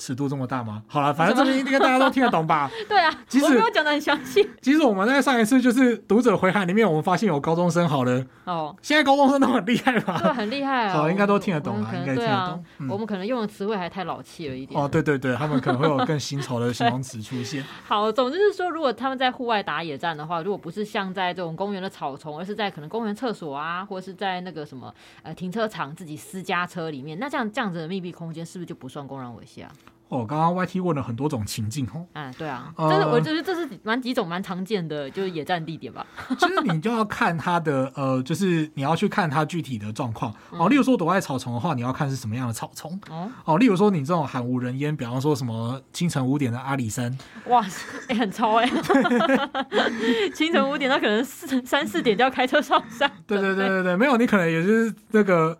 [0.00, 0.82] 尺度这么大吗？
[0.88, 2.70] 好了，反正这边应该大家都听得懂吧？
[2.88, 4.48] 对啊，其实我没有讲的很详细。
[4.62, 10.18] 其实我们在上一次就是读者回函里面，我们发现有高中生好了哦，现在高中生都很厉害吧？
[10.22, 10.94] 对，很厉害啊。
[10.94, 12.88] 好，应该都听得懂啊，应该听得懂。
[12.88, 14.80] 我们可能用的词汇还太老气了一点。
[14.80, 17.62] 哦，对对对，他们可能会有更新潮的形容词出现。
[17.86, 29.70] 好，总之是说，如果他们在户外打野战的话，如果不是像在这种公园的草丛，而是在可能公园厕所啊，或者是在那个什么呃停车场自己私家车里面，那这样这样子的密闭空间是不是就不算公然猥亵啊？
[30.10, 32.04] 哦，刚刚 YT 问了很多种情境哦。
[32.14, 36.04] 嗯，对啊，这是我觉得这是蛮几种蛮常见的，就是野战地点吧。
[36.36, 40.68] 其实你就要看它的 呃，就是你要去看它具体的状况哦。
[40.68, 43.30] 例如说躲在草丛的话，你要看是什么样的草丛哦。
[43.44, 47.62] 哦，例如说你这种罕无人烟，比方说什么清晨五点的阿里山，哇，
[48.08, 50.30] 哎、欸，很超哎、欸。
[50.34, 53.08] 清晨五点，那可能四三四点就要开车上山。
[53.28, 55.56] 对对对对对，没有，你可能也是那个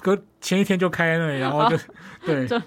[0.00, 1.76] 隔前一天就开那里，然后就
[2.24, 2.60] 对对。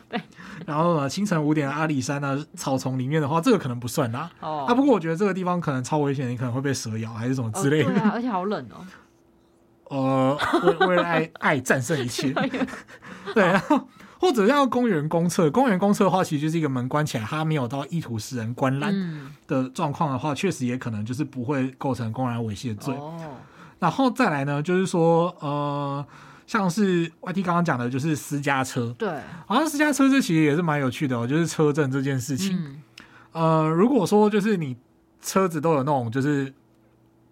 [0.66, 4.30] 然后呢，清晨五点的阿里山啊，草丛里面的话，这个可能不算啦。
[4.40, 4.66] 哦。
[4.68, 7.90] 啊，不过我觉得这个地方可能超危险，你可能会被蛇咬，还是什么之类的。
[7.90, 8.78] 哦、对啊，而且好冷哦。
[9.90, 10.38] 呃，
[10.80, 12.34] 为为了爱爱战胜一切。
[13.34, 13.88] 对，然后
[14.20, 18.94] 或者像公园公厕，公园公厕的话，其实就是一个门关起来，它没有到意图使人观览
[19.48, 22.96] 的状况的话，确实也可能就是不会构成公然猥亵罪。
[22.96, 23.20] 哦。
[23.80, 26.06] 然后再来呢，就是说，呃。
[26.46, 29.10] 像是 YT 刚刚讲的，就是私家车，对，
[29.46, 32.58] 好像私家车这其实也是蛮有趣的哦，就是车震这件事情。
[32.58, 32.82] 嗯、
[33.32, 34.76] 呃，如果说就是你
[35.22, 36.54] 车子都有那种就是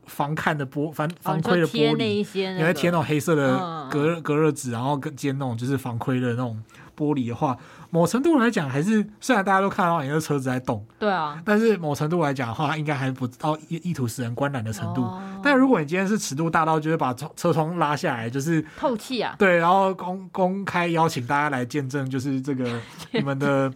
[0.06, 6.62] 防看的玻防防窥的玻璃，哦、你会贴那种黑色的隔隔热纸，然后跟接那种就是防窥的那种
[7.02, 7.58] 玻璃的话。
[7.94, 15.02] 某程度来讲，还是虽然大家都看到你的车子在动，对啊，但是某程度来讲的话，应该还不到意意图使人观览的程度。
[15.02, 22.80] 哦、但如果你今天是尺度大到，就是把车窗拉下来，就是透气啊，对，然后公公开邀请大家来见证，就是这个
[23.12, 23.70] 你们的，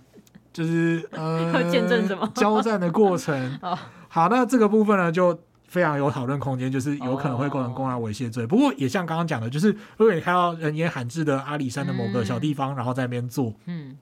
[0.54, 3.36] 就是呃， 见证什么交战的过程。
[3.62, 5.38] 哦、好，那这个部分呢，就。
[5.76, 8.44] 非常有讨论空间，就是有可能会构成公然猥亵罪。
[8.44, 8.50] Oh.
[8.50, 13.98] 不过也像刚刚讲的，就是如果你看到人烟罕至的阿里山的某个小地方，嗯、然后在那边坐，嗯，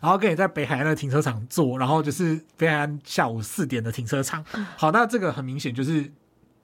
[0.00, 4.42] 然后跟你在北海岸的停车场坐，然后就是北海岸下午四点的停车场，
[4.78, 6.10] 好，那这个很明显就是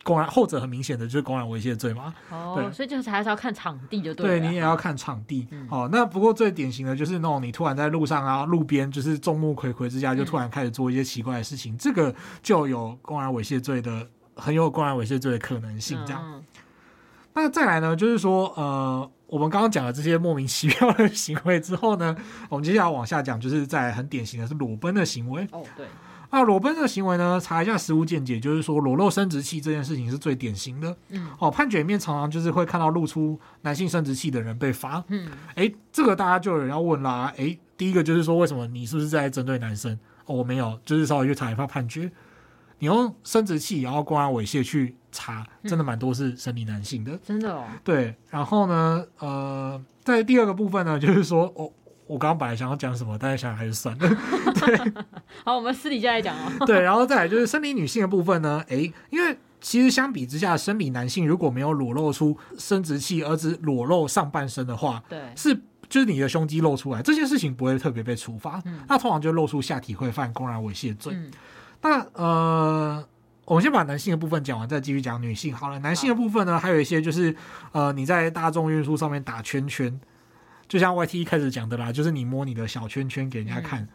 [0.03, 2.15] 公然，后者很明显的就是公然猥亵罪嘛。
[2.31, 4.41] 哦，对所以就是还是要看场地就对了。
[4.41, 5.47] 对，你也要看场地。
[5.51, 14.09] 嗯、哦，那不过最典型的就是那种你突然在路上啊，路边就是众目睽睽之下就突然开始做一些奇怪的事情，嗯、这个就有公然猥亵罪的。
[14.35, 16.23] 很有公然猥亵罪的可能性，这样。
[16.25, 16.43] 嗯、
[17.35, 22.17] 那再来呢，就是说，呃，我们刚刚讲了这些莫名其妙的行为之后呢，
[22.49, 25.47] 我们接下来往下讲，就是在很典型的是裸奔的行为。
[25.53, 25.87] 哦，对。
[26.35, 30.97] 那裸奔的行为呢，查一下实务见解，就是说裸露生殖器这件事情是最典型的。
[31.11, 31.29] 嗯。
[31.39, 35.05] 哦，判决里面常常就是会看到露出男性生殖器的人被罚。
[35.09, 35.31] 嗯。
[35.57, 37.31] 哎，这个大家就有人要问啦。
[37.37, 39.93] 哎，第一个就是说，为什么你是不是在针对男生？
[40.25, 42.11] 哦，我没有，就是稍微去查一下判决。
[42.83, 47.65] 你用生殖器，然后公然猥亵去查，真的蛮多是生理男性的，嗯、真的哦。
[47.85, 51.73] 对，然后呢，呃，在第二个部分呢，就是说，我、 哦、
[52.09, 54.09] 我刚刚本来想要讲什么，但是想想还是算了。
[54.59, 54.93] 对，
[55.45, 56.51] 好，我们私底下来讲哦。
[56.67, 65.55] 对，然后再来就是生理女性的部分呢，诶，因为其实相比之下，生理男性如果没有裸露出生殖器，而只裸露上半身的话，对，是
[65.89, 71.13] 就是你的胸肌露出来，这件事情不会特别被处罚，嗯、那通常就露出下体会犯公然猥亵罪。
[71.15, 71.31] 嗯
[71.83, 73.05] 那呃，
[73.45, 75.55] 我们先把男性的部分讲完，再继续讲女性。
[75.55, 77.35] 好了，男性的部分呢，还有一些就是
[77.73, 80.01] 呃，你在大众运输上面打圈圈，
[80.69, 83.89] 就像 YT 一开始讲的啦，就是你摸你的小圈圈给人家看，嗯、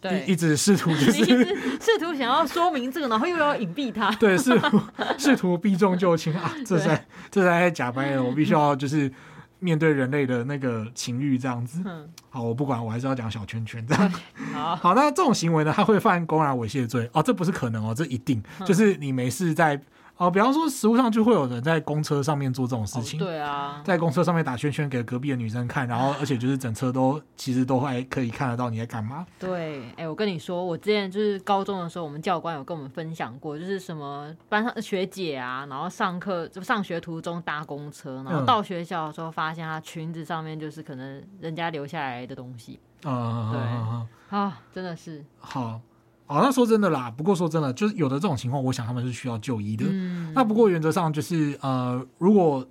[0.00, 4.80] 对，一直试图就是试图想要说明这个，然后又要隐蔽它， 对，试图
[5.18, 9.12] 试图避重就轻啊，这才这才假掰了，我必须要就是。
[9.58, 14.12] 面对人类的那个情欲这样子，嗯、好，我不管，我还是要讲小圈圈这样。
[14.52, 17.08] 好，好，那这种行为呢，他会犯公然猥亵罪。
[17.12, 19.80] 哦，这不是可能哦，这一定、嗯、就是你没事在。
[20.18, 23.20] 哦，比方说，食物上就会有人在公车上面做这种事情。
[23.20, 29.26] 哦、对啊，在公车上面打圈圈给隔壁的女生看，然后而且就是整车都其实都还可以看得到你在干嘛。
[29.38, 42.80] 对，哎、欸，我跟你说，我之前就是高中的时候，我们教官有跟我们分享过，就是什么班上的学姐啊，然后上课就上学途中搭公车，然后到学校的时候发现她裙子上面就是可能人家留下来的东西。
[43.04, 45.78] 嗯，对，啊，真的是好。
[46.26, 49.86] 哦，那说真的啦，不过说真的，就是有的这种情况，我想他们是需要就医的。
[49.88, 52.66] 嗯，那不过原则上就是，呃，如果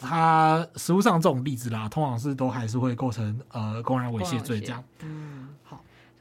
[0.00, 4.82] 他实物上这种例子啦，通常是都还是会构成呃公然猥亵罪这样。
[5.02, 5.41] 嗯。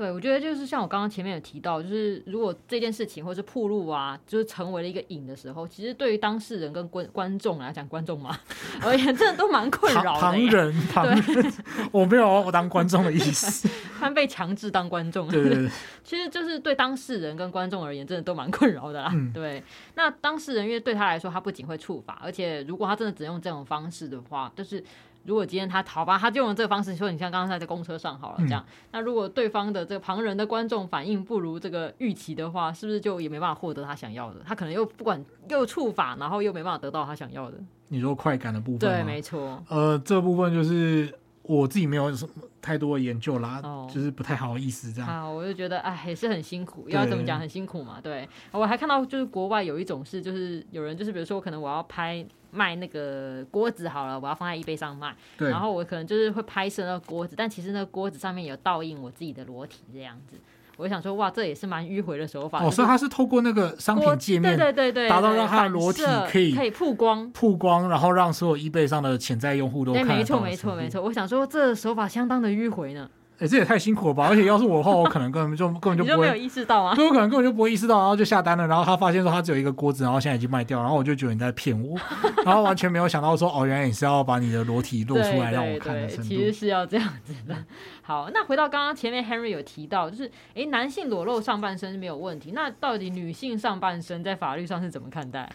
[0.02, 8.36] 对，我觉得就是像我刚刚前面有提到，就是如果这件事情或是铺路啊，就是成为了一个瘾的时候，其实对于当事人跟观观众来讲，观众嘛
[8.82, 10.20] 而言，真的都蛮困扰的。
[10.20, 11.54] 旁人，旁人，
[11.94, 15.28] 我没有我当观众的意思， 他被强制当观众。
[15.28, 15.70] 对，对，对，
[16.04, 19.12] 其实就是对当事人跟观众而言，真的都蛮困扰的啦。
[19.14, 24.84] 嗯、对，那当事人因为对他来说，他不仅会触法，而且如果他真的只用这种方式的话，就是。
[25.24, 28.64] 如果今天他逃吧，他就用这个方式说，你像刚刚在在公车上好了这样。
[28.68, 34.40] 嗯、那如果对方的这个旁人的观众反应不如这个预期的话，是不是就也没办法获得他想要的？
[34.46, 37.58] 他可能又不管又触法，然后又没办法得到他想要的。
[37.90, 38.80] 你说快感的部分？
[38.80, 39.62] 对，没错。
[39.68, 45.10] 呃，这部分就是我自己没有什么太多的研究啦，哦、就是不太好意思这样。
[45.10, 48.00] 啊，我就觉得哎，也是很辛苦，要怎么讲很辛苦嘛。
[48.02, 52.26] 对，我还看到就是国外有一种是，就是有人就是比如说可能我要拍。
[52.54, 55.16] 卖那个锅子好了，我要放在 eBay 上卖。
[55.38, 60.36] 然后我可能就是会拍摄那个锅子，但其实那个锅子上面有倒映我自己的裸体这样子。
[60.82, 62.64] 我想说，哇，这也是蛮迂回的手法。
[62.64, 70.16] 哦，所以他是透过那个商品界面，对对对对，达到让他的裸体可以可以曝光，曝光，然后让所有 eBay 上的潜在用户都看到。
[70.16, 73.08] 没错没错没错，我想说这手法相当的迂回呢。
[73.42, 74.28] 哎、欸，这也太辛苦了吧！
[74.30, 76.94] 而且要是我的话，我可能根本就根本就 不会就没有意识到啊。
[76.94, 78.68] 对，我可能根本就不会意识到，然后就下单了。
[78.68, 81.98] 然后他发现说他只有一个锅子，然后现在已经卖掉，然后我就觉得你在骗我，
[82.46, 87.56] 然后完全没有想到说哦，原来你是要把你的裸体露出来让我看的其实是要这样子的。
[88.04, 95.52] 好，那回到刚刚前面 Henry 有提到，就是哎，男性裸露上半身是没有问题，那到底女性上半身在法律上是怎么看待？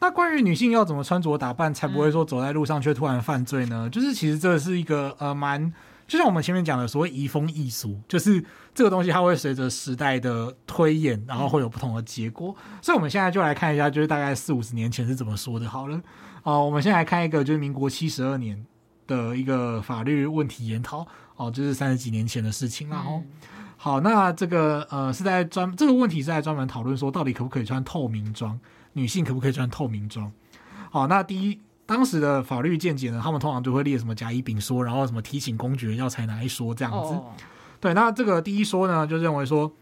[0.00, 3.82] 那关于女性要怎么穿着打扮，才不会说走在路上却突然犯罪呢？
[3.86, 5.70] 嗯、就是其实这是一个呃蛮，
[6.08, 8.42] 就像我们前面讲的所谓移风易俗，就是
[8.74, 12.56] 这个东西它会随着时代的推演，然后会有不同的结果。
[12.72, 15.68] 嗯、所以我们现在就来看一下，就是大概四五十年前是怎么说的。
[15.68, 15.96] 好了，
[16.42, 18.64] 哦、呃，我们先来看一个就是民国七十二年
[19.06, 21.00] 的一个法律问题研讨，
[21.36, 22.88] 哦、呃，就是三十几年前的事情。
[22.88, 23.22] 然后，
[23.76, 28.58] 好，那这个呃是在专这个问题是在专门讨论说，到底可不可以穿透明装？
[28.94, 30.32] 女性可不可以穿透明装？
[30.90, 37.14] 好，那第一，当时的法律见解呢，他们通常就会列什么甲乙丙说，然后什么提醒公爵要采哪一说这样子。
[37.14, 37.24] Oh.
[37.80, 39.72] 对，那这个第一说呢，就认为说，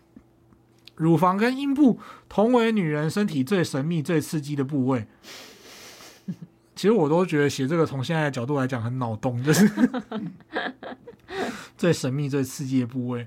[0.94, 5.08] 乳房跟阴部同为女人身体最神秘、最刺激的部位。
[6.76, 9.68] 其实我都觉得写这个从现在的角度来讲很脑洞，就是
[11.76, 13.26] 最神秘、最刺激的部位。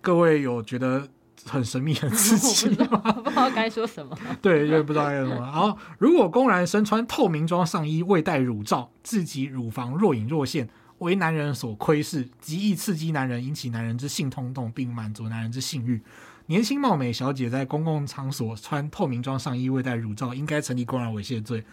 [0.00, 1.08] 各位有觉得？
[1.46, 4.16] 很神秘，很刺激， 不知道，不知道该说什么。
[4.42, 5.40] 对，就不知道该说什么。
[5.40, 16.00] 然后，如果公然身穿透明装上衣，未戴乳罩，自己乳房若隐若现，为男人所窥视，极易刺激男人，引起男人之性冲动，并满足男人之性欲。
[16.46, 21.64] 年轻貌美小姐在公共场所穿透明装上衣，未戴乳罩，应该成立公然猥亵罪。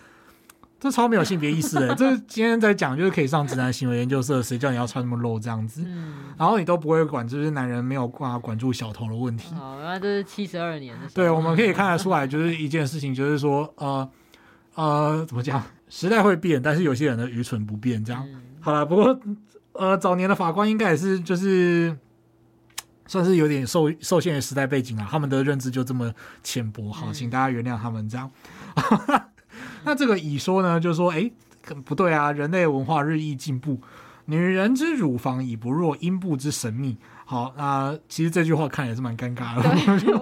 [0.82, 5.84] 这超没有性别意识的，这今天在讲就是可以上直男行为研究社，谁叫你要穿那么露这样子？
[5.86, 9.54] 嗯，然后你都不会管，就是男人没有办法管住小头的问题。
[9.54, 11.02] 好，那这是七十二年的。
[11.14, 14.10] 对，我们可以看得出来，就是一件事情，就是说，呃
[14.74, 15.64] 呃，怎么讲？
[15.88, 18.04] 时代会变，但是有些人的愚蠢不变。
[18.04, 19.20] 这样，嗯、好了，不过
[19.74, 21.96] 呃，早年的法官应该也是就是
[23.06, 26.92] 算是有点受受限于时代背景啊，他们的认知就这么浅薄。
[26.92, 28.32] 好，请大家原谅他们这样。
[28.76, 29.22] 嗯
[29.84, 31.30] 那这个乙说呢，就是说，哎，
[31.86, 33.80] 不对啊，人类文化日益进步，
[34.26, 36.98] 女人之乳房已不弱阴部之神秘。
[37.26, 39.64] 好，那、呃、其实这句话看也是蛮尴尬的。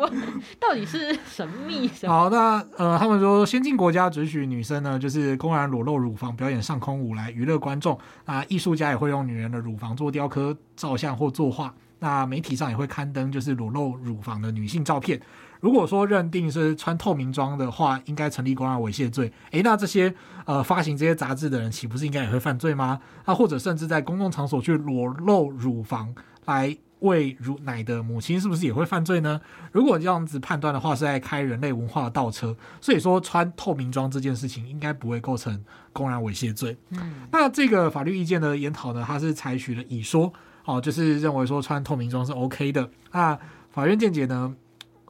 [0.60, 2.14] 到底是神秘什么？
[2.14, 7.98] 好，那呃，他们说先进国家准许女生呢，就是公然裸露乳房表演上空舞来娱乐观众。
[8.26, 11.74] 那艺术家也会用女人的乳房做雕刻、照相或作画。
[11.98, 15.20] 那媒体上也会刊登就是裸露乳房的女性照片。
[15.60, 19.32] 如果说认定是穿透明装的话，应该成立公然猥亵罪。
[19.52, 20.14] 诶，那这些
[20.46, 23.00] 呃发行这些杂志的人，岂不是应该也会犯罪吗？
[23.26, 29.40] 那或者甚至在公共场所去裸露乳房来喂乳奶的母亲，是不是也会犯罪呢？
[29.72, 32.56] 如果这样子判断的话，是在开人类文化的倒车。
[32.80, 36.78] 所以说，穿透明装这件事情应该不会构成公然猥亵罪。
[36.92, 40.32] 嗯，那这个法律意见的研讨呢，它是采取了乙说，
[40.64, 42.90] 哦，就是认为说穿透明装是 OK 的。
[43.12, 43.38] 那
[43.72, 44.56] 法院见解呢？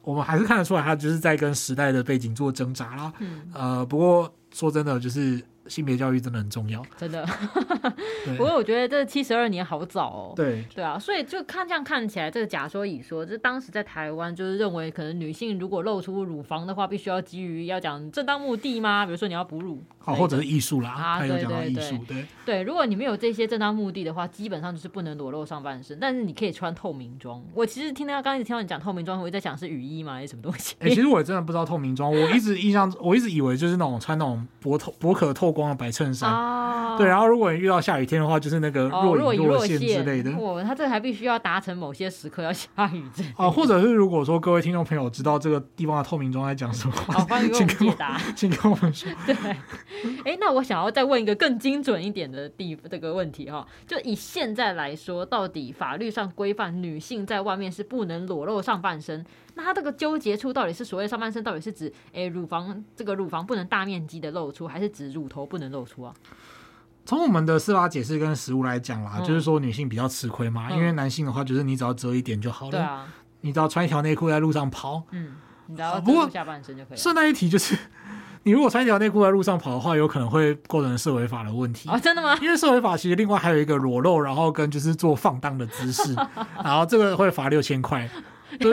[0.02, 3.12] 我们还是看得出来，他就是在跟时代的背景做挣扎啦。
[3.18, 5.42] 嗯，呃，不过说真的，就是。
[5.66, 7.24] 性别教育真的很重要，真的。
[8.36, 10.32] 不过我觉得这七十二年好早哦。
[10.34, 19.06] 对对啊，所以就看这样看起来，这个甲说乙说，这当时在台湾就是认为，可能女性如果露出乳房的话，必须要基于要讲正当目的吗？
[19.06, 22.62] 比如说你要哺乳，好，或者是艺术啦，啊，对对对艺术，对对。
[22.62, 27.42] 如果你没有这些正当目的的话，基本上就是不能裸露上半身，但是你可以穿透明装。
[27.54, 30.14] 我其实听到刚才听到你讲透明装，我在想是雨衣吗？
[30.14, 30.74] 还是什么东西？
[30.80, 36.30] 哎、欸，其实我也真的不知道透明装， 我一直印象，我一直以为就是那种穿那种薄透薄可透光的白衬衫。
[36.30, 40.30] 啊，对，然后如果你遇到下雨天的话，就是那个若隐若现之类的。
[40.32, 43.22] 哦，他这还必须要达成某些时刻要下雨这。
[43.36, 49.10] 哦，或者是如果说各位听众朋友知道这个地方的透明装在讲什么话，好，欢迎给我们解答， 请跟我们说。
[49.26, 49.34] 对，
[50.24, 59.24] 哎，那我想要再问一个更精准一点的地这个问题哈，就以现在来说，到底法律上规范女性在外面是不能裸露上半身？
[59.54, 66.14] 那他这个纠结处到底是所谓上半身，到底是指诶乳房这个乳房不能大面积的露出，还是指乳头不能露出啊？
[67.06, 75.34] 从我们的司法解释跟实务来讲啦，嗯、就是说女性比较吃亏嘛，嗯、因为男性的话就是你只要遮一点就好了，对啊，你只要穿一条内裤在路上跑，嗯，
[75.66, 76.96] 你只要遮下半身就可以。
[76.96, 77.76] 顺带一提就是，
[78.42, 82.00] 你如果穿一条内裤在路上跑的话，有可能会构成涉违法的问题啊、哦？
[82.02, 82.36] 真的吗？
[82.40, 86.14] 因为涉违法其实另外还有一个裸露，然后跟就是做放荡的姿势，
[86.64, 88.08] 然后这个会罚六千块。
[88.58, 88.72] 对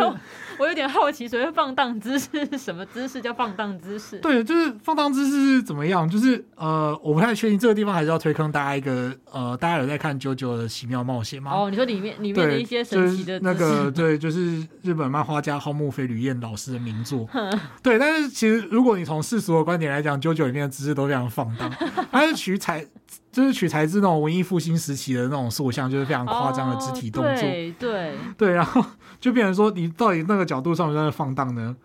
[0.59, 3.21] 我有点好奇，所谓放荡姿势是什么姿势？
[3.21, 4.17] 叫放荡姿势？
[4.17, 6.09] 对，就是放荡姿势是怎么样？
[6.09, 11.51] 就是呃，我不太确定这个地方还是要推坑大家一个呃，大家有在看《JoJo 的奇妙冒险》吗？
[11.53, 17.29] 哦，你说里面里面的一些神奇的、就是、那个对，就是日本漫画家荒木飞吕彦老师的名作。
[17.83, 21.71] 对，但是其实如果你从世俗的观点来讲，《JoJo 里面的姿势都非常放荡，
[22.11, 22.83] 它是取材。
[23.31, 28.83] 就是取材自那种文艺复兴时期的那种塑像，就是非常夸张的肢体动作，对对对，然后
[29.19, 31.75] 就变成说，你到底那个角度上不算放荡呢？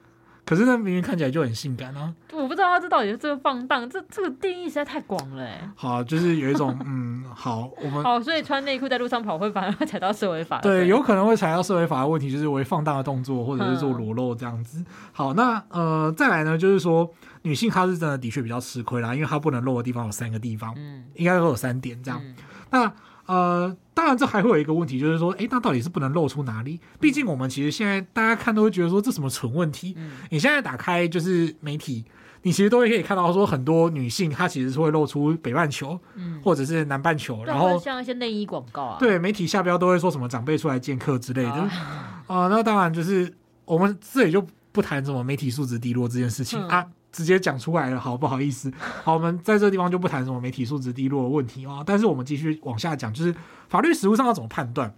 [0.45, 2.13] 可是那明明看起来就很性感啊！
[2.33, 5.71] 我不知道他这到底是这个放荡，这这个定义实在太广了哎。
[5.77, 10.61] 好，就是有一种嗯，好，我们好，所以穿内裤在路上跑会反而会踩到社会法。
[10.61, 14.81] 对，有可能会踩到社会法的问题，就是为放荡的动作或者是做裸露这样子。
[14.81, 17.09] 嗯、好，那呃，再来呢，就是说
[17.43, 22.21] 女性她是真的的确比较吃亏啦，因为她不能露的地方有三个地方，嗯，应该会有三点这样。
[22.25, 22.35] 嗯、
[22.71, 22.93] 那
[23.27, 26.81] 呃，当然，这还会有一个问题，就是说，哎，那到底是不能露出哪里？
[26.99, 29.95] 毕竟我们其实现在大家看都会觉得说，这什么蠢问题？
[29.97, 32.05] 嗯、你现在打开就是媒体，
[32.43, 43.33] 你其实都会可以看到说，很多女性她其实是会露出北半球，嗯，或者是南半球，嗯、然后像一些内衣广告啊，对，媒体下标都会说什么长辈出来见客之类的，啊、呃，那当然就是
[43.65, 46.87] 我们这里就不谈什么媒体素质低落这件事情、嗯、啊。
[47.13, 48.73] 直接讲出来了，好不好意思？
[49.05, 53.35] 好，我们在这个地方就不谈什么媒体素质低落的问题啊，但是我们继续往下讲，就是
[53.69, 54.93] 法律实务上要怎么判断？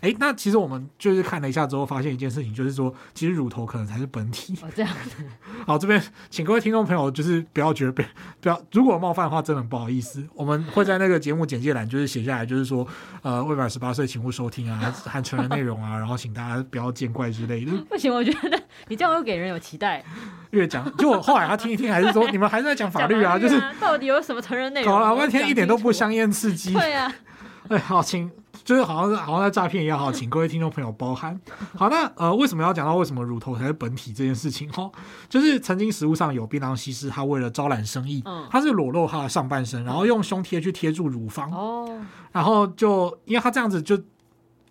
[0.00, 4.54] 哎，那其实我们就是看了一下之后，发现一件事情，就是说，其实乳头可能才是本体。
[4.62, 5.24] 哦，这样子。
[5.66, 8.04] 好，这边请各位听众朋友，就是不要觉得被
[8.40, 10.22] 不要，如果冒犯的话，真的很不好意思。
[10.34, 12.86] 我们会在那个节目简介栏就是写下来，就是说，
[13.22, 17.72] 呃，未满十八岁请勿收听啊，含成人内容啊，然后请大家不要见怪之类的。
[17.88, 20.04] 不行，我觉得你这样会给人有期待。
[20.50, 23.32] 越讲，就我后来他听一听，还是说你们还是在讲法律啊？
[23.34, 24.92] 啊就是到底有什么成人内容？
[24.92, 26.72] 搞了老半天，一点都不香艳刺激。
[26.74, 27.12] 对啊。
[27.70, 28.30] 哎，好，请。
[28.64, 31.38] 就是好像是好像在诈骗一样，好，请各位听众朋友包涵。
[31.76, 34.70] 好，那呃，为什么要讲到为什么乳头才是本体这件事情？
[34.72, 34.90] 哈，
[35.28, 42.00] 就是曾经食物上有槟榔西施，他为了招揽生意，嗯，他是裸露他的上半身，然后用胸贴去贴住乳房，哦，
[42.32, 43.96] 然后就因为他这样子就，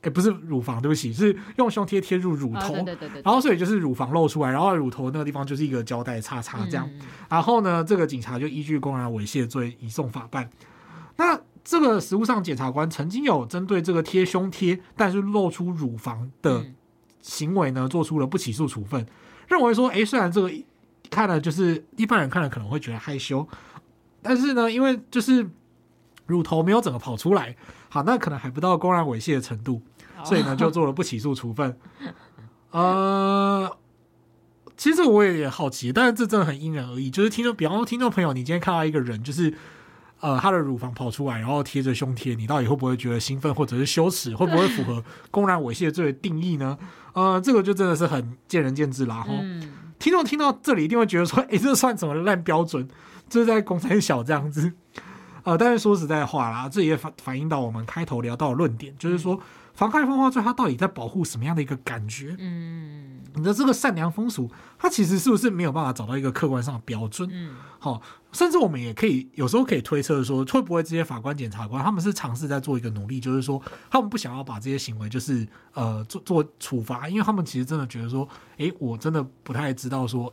[0.02, 6.89] 哎，不是乳房，对不起，是用胸贴贴住乳头，对对对对，然后所以就是乳房露出来，然后乳头那个地方就是一个胶带叉叉这样，
[7.30, 10.50] 然后呢，这个警察就依据公然猥亵罪移送法办。
[11.16, 16.66] 那这个实务上检察官曾经有针对这个贴胸贴但是露出乳房的
[17.22, 19.05] 行为呢，做出了不起诉处分，
[19.47, 20.51] 认为说，哎，虽然这个
[21.09, 23.47] 看了就是一般人看了可能会觉得害羞，
[24.22, 25.49] 但是呢，因为就是
[26.26, 27.55] 乳头没有整个跑出来，
[27.88, 29.82] 好，那可能还不到公然猥亵的程度，
[30.26, 31.78] 所以呢，就做了不起诉处分。
[32.72, 33.78] 呃，
[34.76, 39.53] 其实我也也好奇，但是这真的很因人而异，就是听众，比方说听众朋友，你今天看到一个人，就是。
[40.24, 44.34] 呃，他的乳房跑出来，然后贴着胸贴，你到底会不会觉得兴奋或者是羞耻？
[44.34, 46.78] 会不会符合公然猥亵罪的定义呢？
[47.11, 49.15] 呃，这个就真的是很见仁见智啦。
[49.17, 49.69] 哈、嗯，
[49.99, 52.88] 听众听到这里一定会觉得说，哎，这算什么烂标准？
[53.28, 54.71] 这是在公三小这样子。
[55.43, 59.38] 呃，但是说实在话啦，这也反反映到我们开头聊到的论点，就是说。
[59.74, 62.36] 妨害风化罪，它到底在保护什么样的一个感觉？
[62.38, 67.28] 嗯，你的这个善良风俗，它其实是不是没有办法找到一个客观上的标准？
[67.32, 68.01] 嗯，好，
[68.32, 73.59] 甚至我们也可以有时候可以推测说，会不会这些法官、检察官他们是尝试在做一个努力，就是说
[73.89, 80.32] 他们不想要把这些行为就是呃做做处罚，因为他们其实真的觉得说，哎，我真的不太知道说，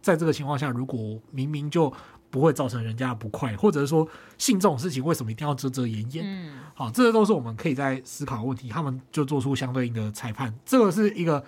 [0.00, 1.92] 在这个情况下，如果明明就。
[2.30, 4.06] 不会造成人家的不快，或者是说
[4.36, 6.24] 性这种事情为什么一定要遮遮掩掩？
[6.26, 8.68] 嗯，好，这些都是我们可以在思考的问题。
[8.68, 11.42] 他们就做出相对应的裁判，这个是一个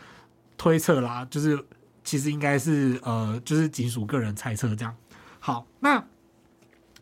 [0.56, 1.62] 推测啦，就是
[2.02, 4.94] 其实应该是呃，就是仅属个人猜测这样。
[5.38, 6.02] 好，那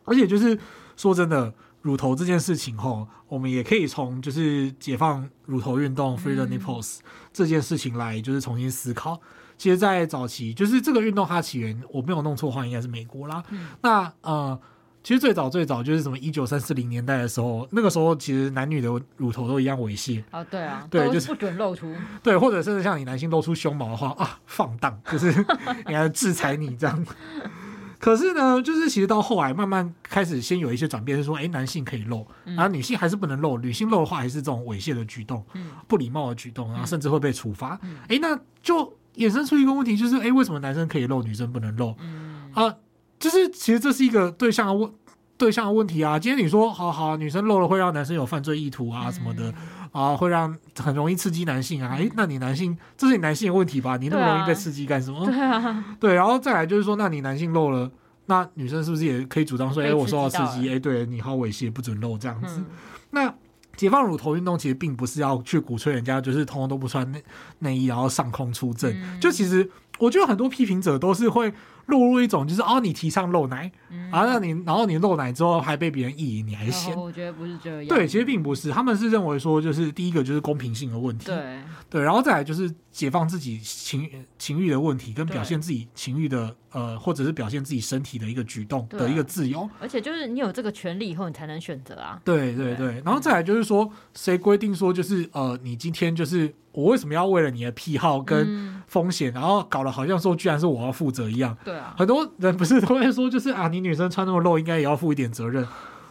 [0.05, 0.59] 而且就是
[0.97, 6.99] 说真的，乳头这件事情吼，我们也可以从就是解放乳头运动 （Free the Nipples）
[7.31, 9.19] 这件事情来就是重新思考。
[9.59, 13.43] 其实，在早期，就是这个运动它起源，我没有弄错的话，应该是美国啦。
[13.49, 14.57] 嗯、那呃，
[15.03, 21.93] 其实最早最早就是什么一九三四零年代的时候，那个时候其实男女的乳头都一样猥亵啊，对啊，对，就是不准露出，
[22.23, 25.29] 对，或者甚至像你男性露出胸毛的话啊，放荡，就是
[25.87, 27.05] 应该制裁你这样。
[27.99, 37.77] 可是呢，就是其实到后来慢慢开始先有一些转变，是说，哎，男性可以露，然后女性还是不能露，女性露的话还是这种猥亵的举动，嗯、不礼貌的举动，然后甚至会被处罚。
[38.07, 38.97] 哎、嗯，那就。
[39.15, 41.95] 衍生出一个问题，就是哎，为什么男生可以露，女生不能露？
[41.99, 42.75] 嗯、啊，
[43.19, 44.91] 就是其实这是一个对象的问
[45.37, 46.17] 对象的问题啊。
[46.17, 49.55] 今天你说好好，女生露了会让男生有犯罪意图啊什么的、嗯、
[49.91, 51.97] 啊，会让很容易刺激男性啊。
[51.99, 53.97] 哎，那你男性这是你男性的问题吧？
[53.97, 55.25] 你那么容易被刺激干什么？
[55.27, 57.89] 对啊，对，然后再来就是说，那你男性露了，
[58.27, 62.59] 那女生是不是也可以主张说，哎，我受到刺激，哎，对你好猥亵，不准露这样子？
[62.59, 62.65] 嗯、
[63.11, 63.33] 那。
[63.79, 67.23] 解放乳头运动其实并不是要去鼓吹人家就是通通都不穿内
[67.59, 71.53] 内衣然后上空出阵，嗯、就其实我觉得很多批评者都是会
[71.85, 76.93] 落入一种就是哦，你提倡露奶，嗯、啊，那你然后你露奶之后还被别人意淫，你还嫌？
[76.93, 77.87] 我觉得不是这样。
[77.87, 81.59] 对，其实并不是，他们是认为说就是第一个就是公平性的问题，对
[81.89, 86.53] 对，然后再来就是解放自己情情欲的问题跟表现自己情欲的。
[86.71, 92.19] 呃，或者是表现自己身体的一个举动的一个自由，而且就是你有这个权利以后，你才能选择啊。
[92.23, 101.57] 对对对，然后再来就是说，谁规定说就是呃，你今天就是我为什么要为了你的癖好跟风险，嗯、然后搞得好像说居然是我要负责一样？
[101.63, 105.67] 对啊，很多人不是都会说，就是啊，你女生穿那么露，应该也要负一点责任。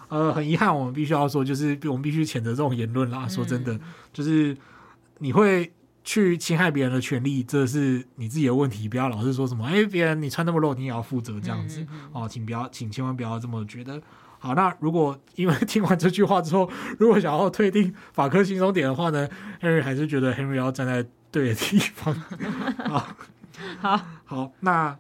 [0.08, 3.24] 呃，很遗憾，我们必须要说，就是我们必须谴责这种言论啦。
[3.24, 3.78] 嗯、说真的，
[4.12, 4.56] 就是
[5.18, 5.70] 你会
[6.08, 14.00] 去侵害别人的权利，这是你自己的问题，不要老是说什么，哎，别人你穿那么露，你也要负责这样子、嗯嗯嗯、哦，请不要，请千万不要这么觉得。
[14.38, 19.28] 好，那如果因为听完这句话之后，如果想要退订法科轻松点的话呢
[19.60, 22.14] ，Henry 还是觉得 Henry 要站在对的地方。
[22.88, 23.08] 好，
[23.78, 24.98] 好，好，那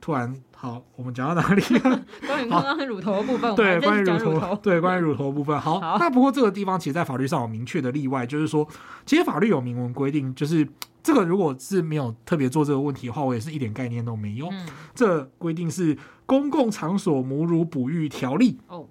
[0.00, 0.34] 突然。
[0.60, 2.04] 好，我们讲到哪里了？
[2.26, 5.56] 关于刚刚乳头的部分，对，关于乳头，对，关于乳头的部分。
[5.60, 8.66] 好，好，那不过这个地方其实，在法律上有明确的例外，就是说，
[9.06, 10.68] 其实法律有明文规定，就是
[11.00, 14.48] 这个如果是没有特别做这个问题的话，我也是一点概念都没有。
[14.48, 15.94] 嗯、这规定是
[16.26, 18.84] 《公共场所母乳哺育条例》哦，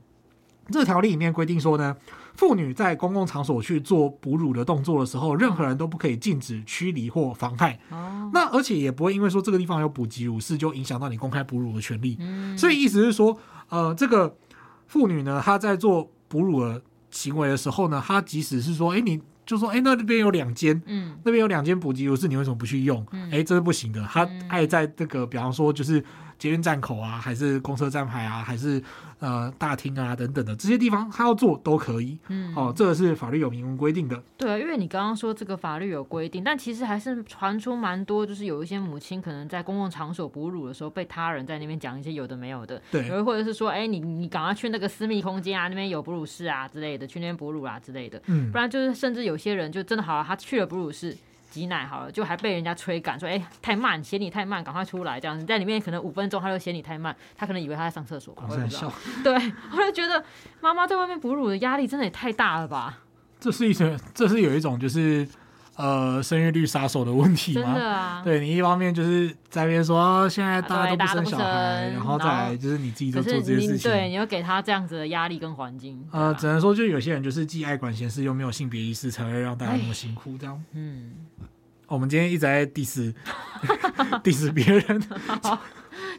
[0.71, 1.97] 这条例里面规定说呢。
[2.37, 7.77] 妇女在公共场所去做哺乳的动作的时候，任何人都不可以禁止、驱离或妨害。
[7.89, 12.15] 哦，那而且也不会因为说这个地方有补给乳室，就影响到你公开哺乳的权利。
[12.19, 13.37] 嗯，所以意思是说，
[13.69, 14.37] 呃，这个
[14.85, 16.79] 妇女呢，她在做哺乳的
[17.09, 23.03] 行为的时候呢，她即使是说，哎，你就说，哎，那边有两间，嗯，那边有两间补给乳室，你为什么不去用？
[23.31, 24.01] 哎，这是不行的。
[24.03, 26.03] 她爱在这个，比方说，就是
[26.37, 28.81] 捷运站口啊，还是公车站牌啊，还是。
[29.19, 32.15] 呃，大厅啊，等等的这些地方，他要做都可以。
[32.27, 34.21] 嗯，哦，这个是法律有明文规定的。
[34.37, 42.79] 对，因为你刚刚说这个法律有规定，但其实还是传出蛮多，就是有一些母亲可能在公共场所哺乳的时候，被他人在那边讲一些有的没有的。
[42.91, 48.21] 对，或者是说，哎，你你赶快去那个私密空间啊，那边有哺乳室啊之类的，去那边哺乳啊之类的。
[48.27, 51.17] 嗯，不然就是甚至有些人就真的好了，他去了哺乳室。
[51.57, 55.43] 挤奶好了，就还被人家催赶，说哎、欸、太慢，嫌你太慢，赶快出来这样子。
[55.43, 58.35] 在里面可能五分钟，他就嫌你太慢，他可能以为他在上厕所。
[58.47, 58.93] 我也笑。
[59.23, 59.33] 对，
[59.73, 60.23] 我就觉得
[60.61, 62.99] 妈妈在外面哺乳的压力真的也太大了吧？
[63.39, 65.27] 这是一种，这是有一种就是
[65.75, 67.69] 呃生育率杀手的问题吗？
[67.71, 68.21] 啊。
[68.23, 76.03] 对，你一方面就是在那边说现在大家都不生小孩，然后再来就是你自己在做这些事情，对，你要给他这样子的压力跟环境。
[76.11, 80.63] 呃，只能说就有些人就是既爱管闲事又没有性别意识，才会让大家那么辛苦这样。
[80.73, 81.26] 嗯。
[81.87, 83.13] 我们今天一直在 diss
[84.21, 85.01] diss 别人，
[85.41, 85.57] 好，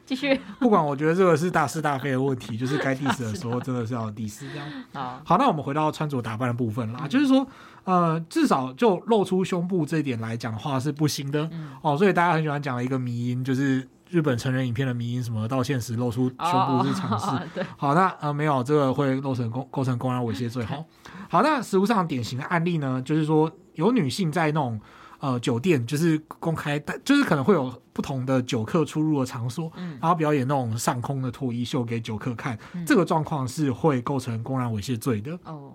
[0.06, 0.40] 继续。
[0.58, 4.66] 不管我觉得这个是大是大非的问题，就是该 diss 的时候真的是要 diss 这样。
[4.94, 7.46] 好，好，那我们回到穿着打扮的部分啦，嗯、就是说，
[7.84, 11.96] 呃，至少就露出胸部这一点来讲的话是不行的、嗯、哦。
[11.96, 17.26] 所以大家很喜欢讲的一个迷因，就是日本成人影片的迷因，什么到现实露出胸部是常事。
[17.26, 20.64] 哦、对，好，那呃没有这个会构成公构成公然猥亵罪。
[20.64, 20.82] 好，
[21.28, 24.80] 好，那实物上典型的案例呢，就是说有女性在那种。
[25.20, 35.36] 呃，酒店就是公开，但就是可能会有不同的酒客出入的场所，嗯、然后表演那种上空的脱衣秀给酒客看，嗯、这个状况是会构成公然猥亵罪的。
[35.44, 35.74] 哦，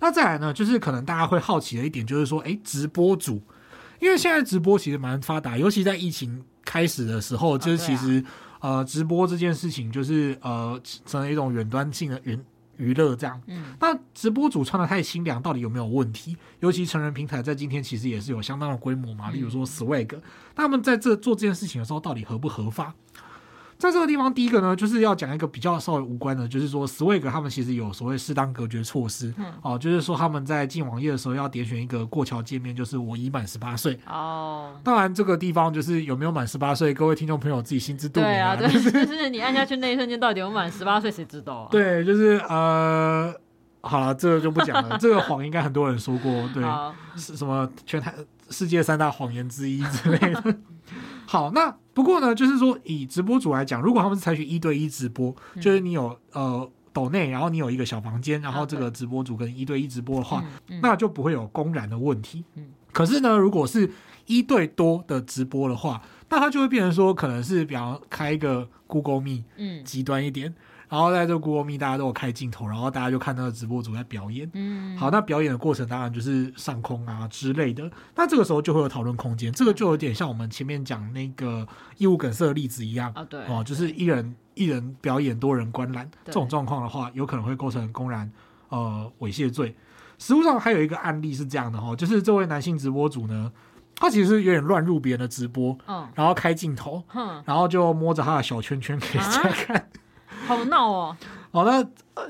[0.00, 3.40] 那再来呢，就是可能大家会好奇的一点，就是说，哎，直播主，
[4.00, 8.24] 因为现在直播其实蛮发达，尤其在疫情开始的时候，就是其实、
[8.58, 12.44] 呃，直播这件事情就是呃，成了一种远端性的远。
[12.80, 16.36] 娱乐这样，嗯，那直播主穿的太清凉，到底有没有问题？
[16.60, 20.18] 尤其成人平台在今天其实也是有相当的规模嘛，例如说 Swag，
[20.56, 22.94] 他们在这做这件事情的时候，到底合不合法？
[23.80, 33.98] 在这个地方，第一个呢，就是要讲一个比较稍微无关的，就是说，Swag 他们其实有所谓适当隔绝措施，嗯、哦，就是说他们在进网页的时候要点选一个过桥界面，就是我已满十八岁。
[34.06, 38.54] 哦，当然这个地方就是有没有满十八岁，各位听众朋友自己心知肚明啊。
[38.54, 41.68] 对啊， 对，就是你按下去那一瞬间，到底有满十八岁，谁知道啊？
[41.70, 43.34] 对，就是呃，
[43.80, 44.98] 好了，这个就不讲了。
[44.98, 46.62] 这个谎应该很多人说过，对，
[47.16, 48.14] 是什么全台
[48.50, 50.56] 世界三大谎言之一之类的。
[51.24, 60.42] 好，那不过呢，就是说以直播主来讲，如果他们是采取一对一直播，嗯、就是你有呃斗内，然后你有一个小房间，然后这个直播主跟一对一直播的话，
[60.80, 62.42] 那就不会有公然的问题。
[62.54, 63.92] 嗯、可是呢，如果是
[64.24, 70.54] 一对多的直播的话，那它就会变成说，可能是比方开一个 Google Meet，嗯，极端一点。
[70.90, 74.50] 然后在这个 Google Meet，大家都有开镜头，然后大家就看那个直播主在表演。
[74.54, 77.88] 嗯，好，那表演的过程当然就是上空啊之类的。
[78.16, 81.64] 那这个时候就会有讨论空间，这个就有点像我们前面讲那个
[81.96, 83.12] 义务梗塞的例子一样。
[83.14, 88.28] 啊，对，哦，就是一人一人表演，多人观览对这种状况的话，有可能会构成公然
[88.70, 89.76] 呃猥亵罪。
[90.18, 93.52] 实务上还有一个案例是这样的哈，就是这位男性直播主呢，
[93.94, 99.76] 他其实是有点乱入别人的直播，嗯，然后开镜头，嗯，然后就摸着他的小圈圈给大家看。
[99.76, 99.82] 啊
[100.50, 101.16] 好闹哦！
[101.52, 101.80] 好，那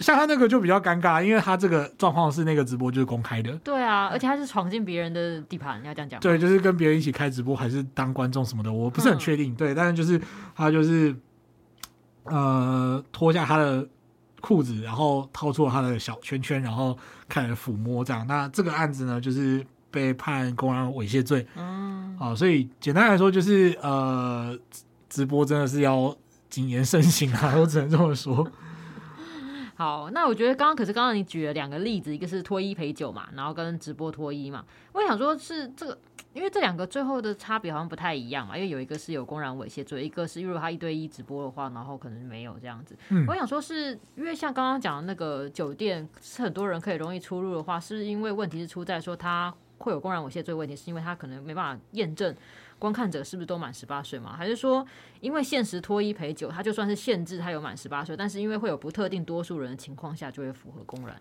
[0.00, 3.52] 像他那个就比较尴尬，因为他这个状况是那个直播就是公开的。
[3.64, 6.20] 对啊，而且他是闯进别人的地盘，要这样讲。
[6.20, 9.52] 对，就是跟别人一起开直播，还是当观众什么的，我不是很确定。
[9.52, 10.20] 嗯、对，但是就是
[10.54, 11.14] 他就是
[12.24, 13.86] 呃脱下他的
[14.40, 16.96] 裤子，然后掏出了他的小圈圈，然后
[17.28, 18.26] 开始抚摸这样。
[18.26, 21.46] 那这个案子呢，就是被判公然猥亵罪。
[21.56, 24.58] 嗯，啊，所以简单来说就是呃，
[25.10, 26.16] 直播真的是要
[26.50, 28.46] 谨言慎行啊， 我只能这么说。
[29.76, 35.98] 好，那我觉得刚刚可是刚刚你举了两个例子，一个是脱衣陪酒嘛，然后跟直播脱衣嘛，我想说是这个。
[36.32, 42.96] 因为这两个最后的差别好像不太一样嘛，因为有一个是有公然猥亵罪，一个是如果他一对一直播的话，然后可能没有这样子。
[43.08, 52.32] 嗯，我想说是因为像刚刚讲的那个酒店是很多人可以容易出入的话，是因为问题是出在说他会有公然猥亵罪问题，是因为他可能没办法验证
[52.80, 54.34] 观看者是不是都满十八岁嘛？
[54.36, 54.84] 还是说
[55.20, 61.16] 因为限时脱衣陪酒，他就算是限制他有满十八岁，但是因为会有不特定多数人的情况下，就会符合公然。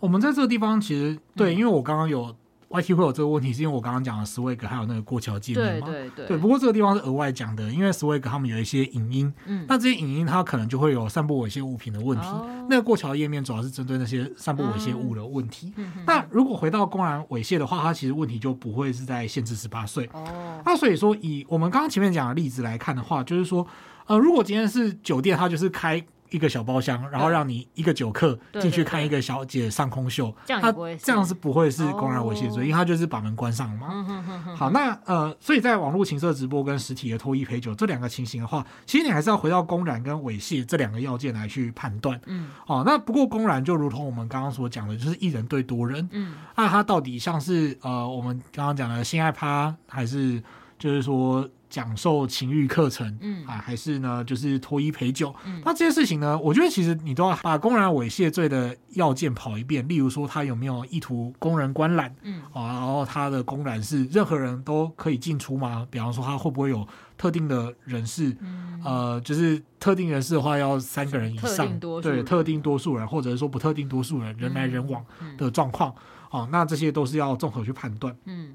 [0.00, 2.34] 我们在这个地方其实对，嗯，因为我刚刚有。
[2.72, 5.86] YT 会有这个问题，是因为我刚刚讲的 Swag 还有那个过桥界面嘛？
[5.86, 6.26] 对对对。
[6.28, 12.26] 对，不过这个地方是额外讲的，因为 Swag 他们有一些影音，嗯，那这些影音它可能就会有散布猥亵物品的问题。
[12.26, 15.72] 哦、那个过桥页面主要是针对那些散布猥亵物的问题。
[15.76, 20.08] 嗯、那如果回到公然猥亵的话，它其实问题就不会是在限制十八岁。
[20.12, 20.62] 哦。
[20.64, 23.66] 那所以说，以我们刚刚前面讲的例子来看的话，就是说，
[24.06, 26.02] 呃，如果今天是酒店，它就是开。
[26.32, 33.86] 一个小包厢，然后让你一个酒客进去看一个小姐上空秀，这样这样是不会是公然猥亵罪，因为他就是把门关上了嘛。
[33.88, 42.20] 哦、好，那呃，所以在网络情色直播跟实体的脱衣陪酒这两个情形的话，其实你还是要回到公然跟猥亵这两个要件来去判断。
[42.26, 46.08] 嗯，哦，那不过公然就如同我们刚刚所讲的，就是一人对多人。
[46.12, 50.42] 嗯，那他到底像是呃我们刚刚讲的性爱趴，还是
[50.78, 51.48] 就是说？
[51.72, 53.42] 讲授情欲课程，嗯。
[53.46, 59.88] 啊，还是呢，就是脱衣陪酒，嗯，那这些事情呢，我觉得其实你都要把公然猥亵罪的要件跑一遍。
[59.88, 62.42] 例如说，他有没有意图公然观览，嗯。
[62.52, 65.86] 啊，然后他的公然是任何人都可以进出吗？
[65.90, 75.02] 比方说，他会不会有特定的人士，嗯、呃，就是特定人士的话，要三个人以上，特对，特定多数人，或者是说不特定多数人，人来人往
[75.38, 75.94] 的状况，
[76.30, 78.52] 哦、那这些都是要综合去判断，嗯。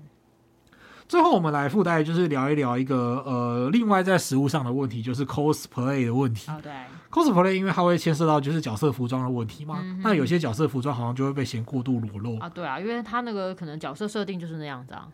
[1.08, 6.52] 最后，我们来附带就是聊一聊一个呃，另外在实物上的问题，就是 cosplay 的问题。
[6.52, 6.72] 哦，对
[7.10, 12.50] ，cosplay 因为它会牵涉到就是角色服装的问题嘛，嗯、那有些角色服装好像就会被嫌过度裸露啊。
[12.50, 15.08] 对啊，因为它那个可能角色设定就是那样子啊，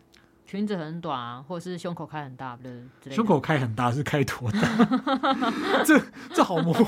[0.44, 2.64] 裙子很短啊，或者是胸口开很大，不
[3.00, 4.58] 对，胸口开很大是开多大？
[5.86, 6.00] 这
[6.34, 6.84] 这好模糊。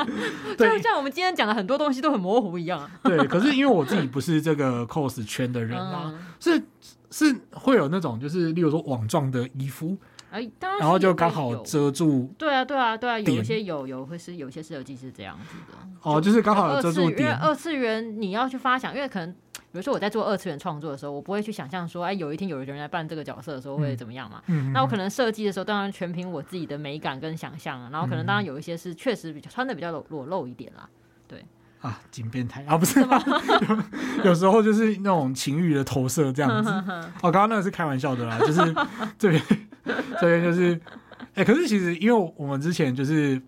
[0.56, 2.90] 对，就像我们今天讲的很多东西都很模糊一样。
[3.02, 6.62] 对，可是因为我自己不是这个 cos 圈的人啊，嗯、是。
[7.10, 9.96] 是会有那种，就是例如说网状的衣服，
[10.30, 10.48] 哎，
[10.80, 12.32] 然后就刚好遮住。
[12.36, 15.78] 对啊，对啊，对啊，有一些有有会是有些设计是这样子的。
[16.02, 17.20] 哦，就是刚好遮住点。
[17.20, 24.42] 因为二次元你要去发想，因为可能比如说我在做二次元创作的时候，我不会去想象说，哎，有一天有人来扮这个角色的时候会怎么样嘛？
[24.46, 31.05] 嗯，那我可能设计的时候，当然全凭我自己的美感跟想象，啊然后可能当然有一些是确实比较穿的比较裸裸露一点啦，对。
[31.86, 33.22] 啊，紧变态啊，不是吗？
[34.24, 36.70] 有时候就是那种情欲的投射这样子。
[37.22, 38.74] 哦，刚刚那个是开玩笑的啦，就是
[39.16, 39.40] 这边
[40.20, 40.74] 这边就是，
[41.34, 43.40] 哎、欸，可是其实因为我们之前就是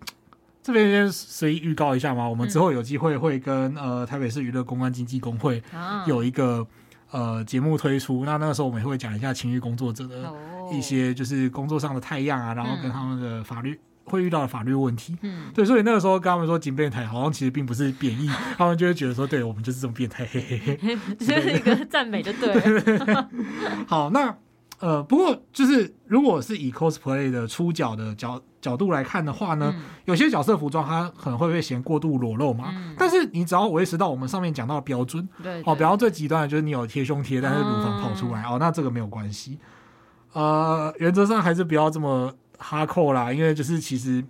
[0.62, 5.60] 这边先随意预告一下嘛，我们之后有机会会跟呃台北市娱乐公关经纪工会
[6.06, 6.64] 有一个
[7.10, 10.32] 呃节目推出，那那个时候我们也会讲一下情欲工作者的
[10.70, 13.76] 一些就是工作上的态样啊，然后跟他们的法律。
[14.08, 23.16] 会遇到的法律问题，嗯，对，所以那个时候跟他们说“警变态”，好像其实并不是贬义， 他们就会觉得说，对我们就是这么变态，嘿嘿嘿，这 是一个赞美就对，对，对，对。
[23.86, 24.34] 好，那
[24.80, 39.58] 呃，不过就是如果是以 cosplay 的出角的角角度来看的话呢，嗯、有些角色服装它可能会被嫌过度裸露嘛，嗯、但是你只要维持到我们上面讲到的标准，对，对，哦，比方最极端的就是你有贴胸贴，但是乳房跑出来，嗯、哦，那这个没有关系，
[40.32, 42.32] 呃，原则上还是不要这么。
[42.58, 44.22] 哈扣啦，因为就是其实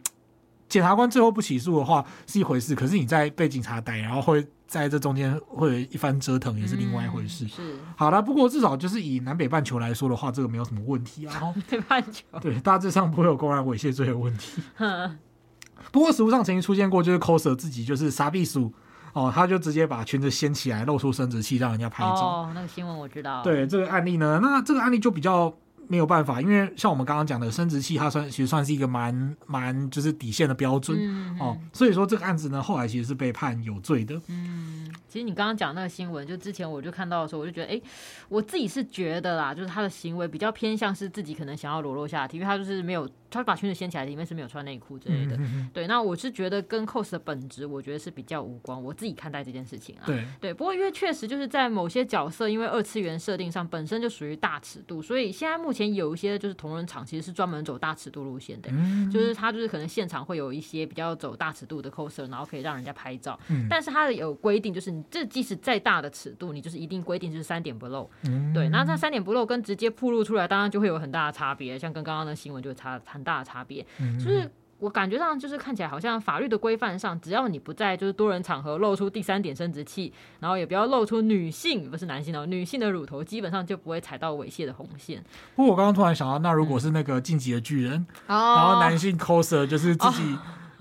[0.69, 7.47] 检察官最后不起诉的话是一回事，可是你在被警察逮，然后会在这中间会有一番折腾，也是另外一回事。
[7.47, 11.55] 嗯、是好了，不过至少就是以南北半球来说的话，这个没有什么问题啊。
[11.71, 14.61] 北半球对，大致上不会有公然猥亵罪的问题。
[15.91, 18.71] 不过实物上曾经出现过，就是 coser 自己就是杀必鼠
[19.15, 22.11] 哦，他就直接把裙子掀起来，露出生殖器让人家拍照。
[22.11, 23.43] 哦，那个新闻我知道。
[23.43, 25.57] 对这个案例呢，那这个案例就比较。
[25.89, 34.21] 没有办法，因为像我们刚刚讲的生殖器，它算其实算是一个蛮蛮就是底线的标准、嗯、哦，所以说这个案子呢，后来其实是被判有罪的。
[34.29, 37.81] 嗯，其实你刚刚讲那个新闻，就之前我就看到的时候，我就觉得，哎，
[38.29, 43.09] 我自己是觉得啦，就是他的行为比较偏向是自己可能想要裸露下体，因为他就是没有。
[43.31, 45.39] 他把裙子掀起来，里面是没有穿内裤之类的。
[45.75, 48.83] 对，那我是觉得跟 cos 的本质，我觉得是比较无关。
[48.83, 50.55] 我自己看待这件事情啊，对对。
[50.55, 63.39] 不过因为确实就是在某些角色，因为二次元设定上本身就属于大尺度，所以现在目前前有一些就是同仁厂其实是专门走大尺度路线的，嗯、就是他就是可能现场会有一些比较走大尺度的 coser，然后可以让人家拍照。
[63.49, 68.11] 嗯、但是他有规定，就是你这即使再大的尺度，你就是一定规定就是三点不漏。
[68.25, 74.51] 嗯、对，那这三点不漏跟直接铺露出来，当然就会有很大的差别，像跟刚刚的新闻就差很大的差别，嗯、就是。
[74.79, 85.23] 我感觉上就是看起来好像法律的规范上，只要你不在就是多人场合露出第三点生殖器，然后也不要露出女性，不是男性哦女性的乳头，基本上就不会踩到猥亵的红线。
[85.57, 90.23] 不过我刚刚突然想到，那如果是那个晋级的巨人，嗯、然后男性 coser 就是自己。
[90.23, 90.39] 哦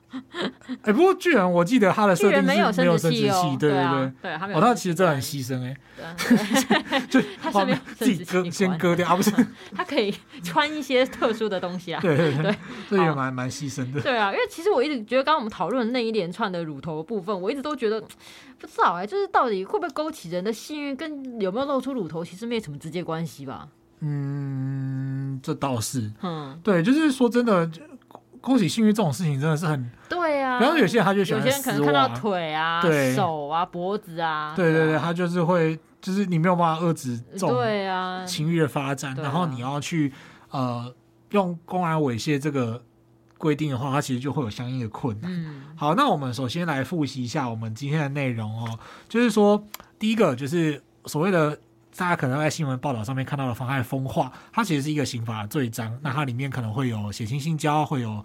[0.32, 4.60] 哎、欸，不过巨人我记得他的设定是没有生殖器，哦，对对对，对，对他没有。
[4.60, 5.76] 哦，他其实真的很牺牲哎，
[7.10, 9.32] 就 他是没有自己割先割掉啊，不是？
[9.76, 12.56] 他可以穿一些特殊的东西啊，对对对，对
[12.90, 14.00] 这也蛮蛮牺牲的。
[14.00, 18.00] 对啊，因为其实我一直觉得，刚刚我们讨论的那一连串的乳头的部分，我一直都觉得
[18.58, 23.68] 不知道哎，就是到底会不会勾起人的性欲，跟有没有露出乳头其实没什么直接关系吧？
[24.00, 27.70] 嗯，这倒是，嗯，对，就是说真的。
[28.48, 33.14] 勾起性欲这种事情真的是很对啊，比方说有些人他就喜欢，有些人可能看到腿啊、对。
[33.14, 38.24] 手啊、脖子啊，对对对，他就是会，就是你没有办法遏制这种对啊。
[38.26, 40.14] 情欲的发展，然后你要去
[40.52, 40.94] 呃
[41.32, 42.82] 用公然猥亵这个
[43.38, 45.30] 规定的话，它其实就会有相应的困难。
[45.30, 48.80] 嗯，好，那我们首先来复习一下我们今天的内容哦，
[49.10, 49.62] 就是说
[50.00, 51.60] 第一个就是所谓的。
[51.98, 55.98] 大家可能在新闻报道上面看到的妨害风化，它其实是一个刑法的罪章。
[56.04, 58.24] 那它里面可能会有血亲性交，会有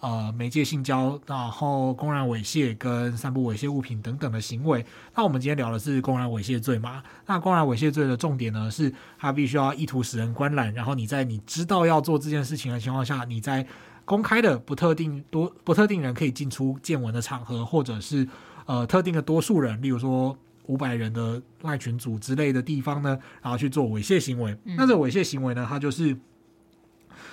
[0.00, 4.84] 呃媒介性交，然后公然猥亵跟散布猥亵物品等等的行为。
[5.16, 7.02] 那我们今天聊的是公然猥亵罪嘛？
[7.24, 13.66] 那公然猥亵罪的重点呢，是它必须要意图使人观览，然后你在你知道要做这件事情的情况下，你在
[14.04, 18.28] 公开的不特定多不特定人可以进出见闻的场合，或者是
[18.66, 20.36] 呃特定的多数人，例如说。
[20.66, 24.56] 五百人的赖群组之类的地方呢，然后去做猥亵行为。
[24.64, 26.16] 嗯、那这猥亵行为呢，它就是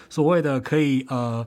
[0.09, 1.45] 所谓的可以呃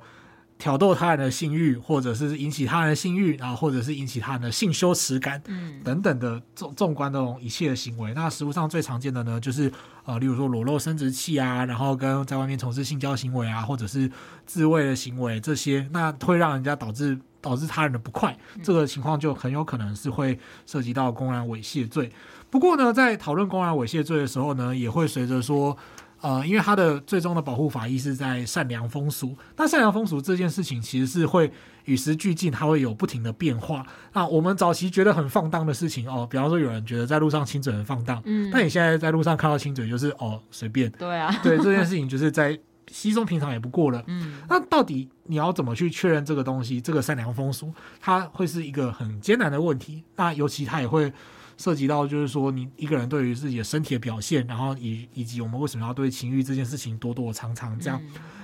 [0.58, 5.42] 挑逗他人的性欲，或者是引起他人的性欲，然后或者是引起他人的性羞耻感
[5.82, 8.12] 等等的纵纵观这种一切的行为。
[8.14, 9.70] 那实物上最常见的呢，就是
[10.04, 14.10] 呃，例如说裸露生殖器啊，然后跟在外面从事性交行为啊，或者是
[14.46, 17.18] 自慰的行为这些，那会让人家导致。
[17.44, 22.10] 导致他人的不快，这个情况就很有可能是会涉及到公然猥亵罪。
[22.48, 25.76] 不过呢，在讨论公然猥亵罪的时候呢，也会随着说，
[26.24, 29.36] 呃，因为它的最终的保护法益是在善良风俗。
[29.58, 31.52] 那善良风俗这件事情其实是会
[31.84, 33.84] 与时俱进，它会有不停的变化。
[34.14, 42.58] 那我们早期觉得很放荡的事情哦，比方说有人觉得在路上亲嘴很放荡，嗯，但你现在在路上看到亲嘴就是哦随便，对啊，对这件事情就是在。
[42.86, 44.04] 稀松平常也不过了。
[44.06, 46.80] 嗯，那到底你要怎么去确认这个东西？
[46.80, 50.04] 这个善良风俗，它会是一个很艰难的问题。
[50.16, 51.10] 那尤其它也会
[51.56, 58.00] 涉及到，就是说你一个人对于自己的身体的表现，然后以以及我们为什么要对情欲这件事情躲躲藏藏这样。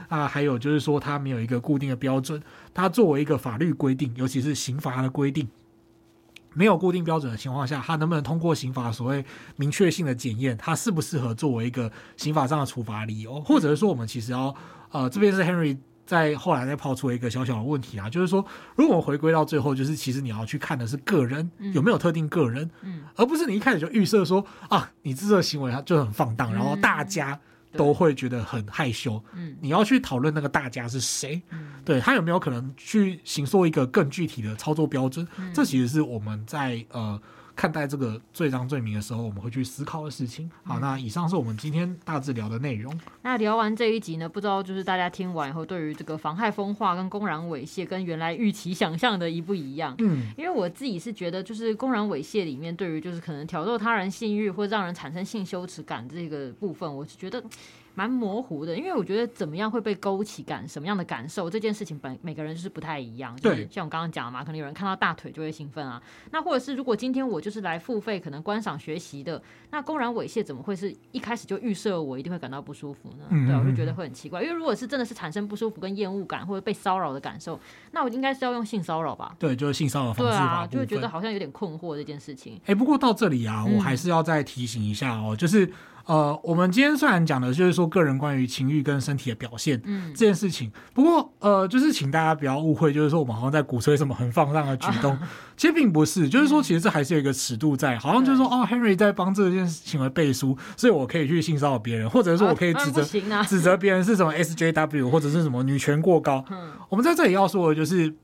[0.08, 2.42] 啊，还有就是说，它没有一个固定的标准。
[2.74, 5.48] 它作为一个法律规定，尤其是刑罚的规定。
[6.52, 13.40] 没有固定标准的情况下，他能不能通过刑法所谓明确性的检验，它适不适合作为一个刑法上的处罚理由？
[13.42, 14.52] 或者是说，我们其实要
[14.90, 15.78] 呃，这边是 Henry
[16.10, 18.44] 在后来再抛出了一个小小的问题啊，就是说，
[18.74, 27.38] 如果我们回归到最后，就是其实你要去看的是个人有没有特定个人，嗯，而不是你一开始就预设说啊，你这个行为它就很放荡，然后大家。
[27.72, 29.22] 都会觉得很害羞。
[29.32, 31.40] 嗯，你要去讨论那个大家是谁？
[31.50, 35.24] 嗯，对，他有没有可能去形塑一个更具体的操作标准？
[35.36, 37.22] 嗯，这其实是我们在呃。
[37.60, 40.50] 看待这个罪章罪名的时候，我们会去思考的事情。
[40.64, 42.98] 好，那以上是我们今天大致聊的内容。
[43.20, 49.94] 那聊完这一集呢，不知道就是大家听完以后，对于这个妨害风化跟公然猥亵，跟原来预期想象的一不一样？
[49.98, 57.44] 嗯，因为我自己是觉得，就是公然猥亵里面，对于就是可能挑逗他人性欲或让人产生性羞耻感这个部分，我是觉得
[57.94, 58.74] 蛮模糊的。
[58.74, 63.36] 因为我觉得怎么样会被勾起感，什么样的感受，这件事情本每个人就是不太一样。
[63.42, 66.02] 对，像我刚刚讲的嘛，可能有人看到大腿就会兴奋啊。
[66.30, 73.24] 那或者是如果今天我就就是来付费，可能观赏学习的，那公然猥亵怎么会是一开始就预设我一定会感到不舒服呢？
[73.30, 74.40] 嗯嗯对，我就觉得会很奇怪。
[74.40, 77.58] 因为如果是真的是产生不舒服跟厌恶感或者被骚扰的感受，
[77.90, 79.34] 那我应该是要用性骚扰吧？
[79.36, 80.32] 对，就是性骚扰方式。
[80.32, 82.54] 对啊，就会觉得好像有点困惑这件事情。
[82.58, 85.68] 哎、欸，不过到这里啊，我还是要再提醒一下哦，嗯、就是。
[86.06, 106.44] 呃，我们今天虽然讲的就是说个人关于情欲跟身体的表现，嗯，这件事情，不过呃，就是请大家不要误会，就是说我们好像在鼓吹什么很放荡的举动，啊、其实并不是，就是说其实这还是有一个尺度在，好像就是说哦，Henry 在帮这件事情而背书，所以我可以去性骚扰别人，或者是说我可以指责、啊啊、指责别人是什么 SJW 或者是什么女权过高。
[106.50, 108.14] 嗯，我们在这里要说的就是。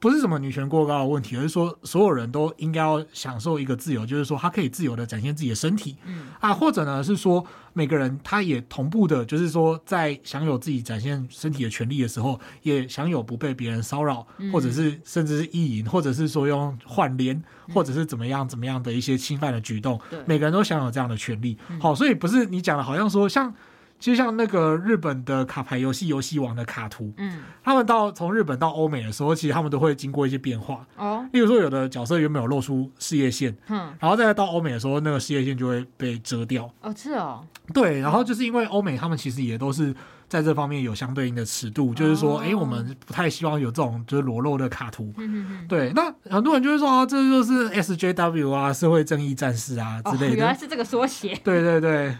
[0.00, 6.28] 不是什么女权过高的问题，而是说所有人都应该要享受一个自由，就是说他可以自由的展现自己的身体，嗯。
[6.40, 7.44] 啊，或者呢是说
[7.74, 17.40] 每个人他也同步的，就是说在享有自己展现身体的权利的时候，也享有不被别人骚扰，或者是甚至是意淫，或者是说用换脸，
[17.74, 21.58] 或者是怎么样怎么样的一些侵犯的举动，每个人都享有这样的权利。
[21.78, 23.54] 好，所以不是你讲的好像说像。
[24.00, 31.24] 其实像那个日本的卡牌游戏游戏王的卡图，嗯，他们到从日本到欧美的时候，其实他们都会经过一些变化哦。
[31.32, 36.68] 例如说，有的角色原本有露出事业线，嗯，然后再到欧美的时候，那个事业线就会被遮掉。
[36.80, 37.44] 哦，是哦，
[37.74, 38.00] 对。
[38.00, 39.94] 然后就是因为欧美他们其实也都是
[40.28, 45.12] 在这方面有相对应的尺度，就是说，哎，我们不太希望有这种就是裸露的卡图。
[45.18, 45.68] 嗯嗯。
[45.68, 50.36] 对，那很多人就会说啊，这就是 SJW 啊，社会正义战士啊之类的。
[50.36, 51.38] 原来是这个缩写。
[51.44, 52.16] 对对对。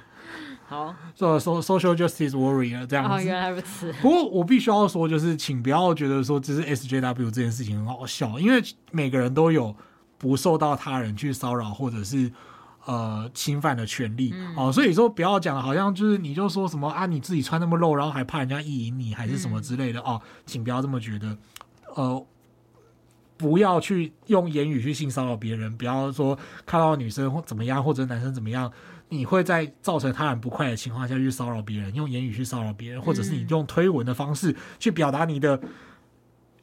[0.71, 3.13] 好，做 social justice warrior 这样子。
[3.13, 3.93] 哦，原来如此。
[3.95, 8.63] 不过我必须要说，就是请不要觉得说只是 SJW 这件事情很好笑，因为
[8.93, 9.75] 每个人都有
[10.17, 12.31] 不受到他人去骚扰或者是
[12.85, 14.73] 呃侵犯的权利、嗯、哦。
[14.73, 21.37] 所以说不要讲好像就是你就说什么啊，你自己穿那么露，然后还怕人家意淫你，还是什么之类的、嗯、哦，请不要这么觉得。
[21.97, 22.25] 呃，
[23.41, 28.71] 不要去用言语去性骚扰别人，不要说看到女生或怎么样，或者男生怎么样。
[29.09, 35.59] 你会在造成他人不快的情况下去骚扰别人，用言语去骚扰别人，或者是你用推文的方式去表达你的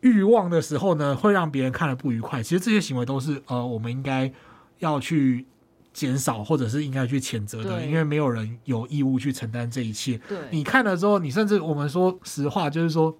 [0.01, 2.43] 欲望的时候呢，会让别人看了不愉快。
[2.43, 4.31] 其实这些行为都是呃，我们应该
[4.79, 5.45] 要去
[5.91, 10.17] 减少，或者是应该去谴责的，因为没有人有义务去承担这一切。
[10.29, 13.13] 对，你看了之后，你甚至我们说实话，就是说，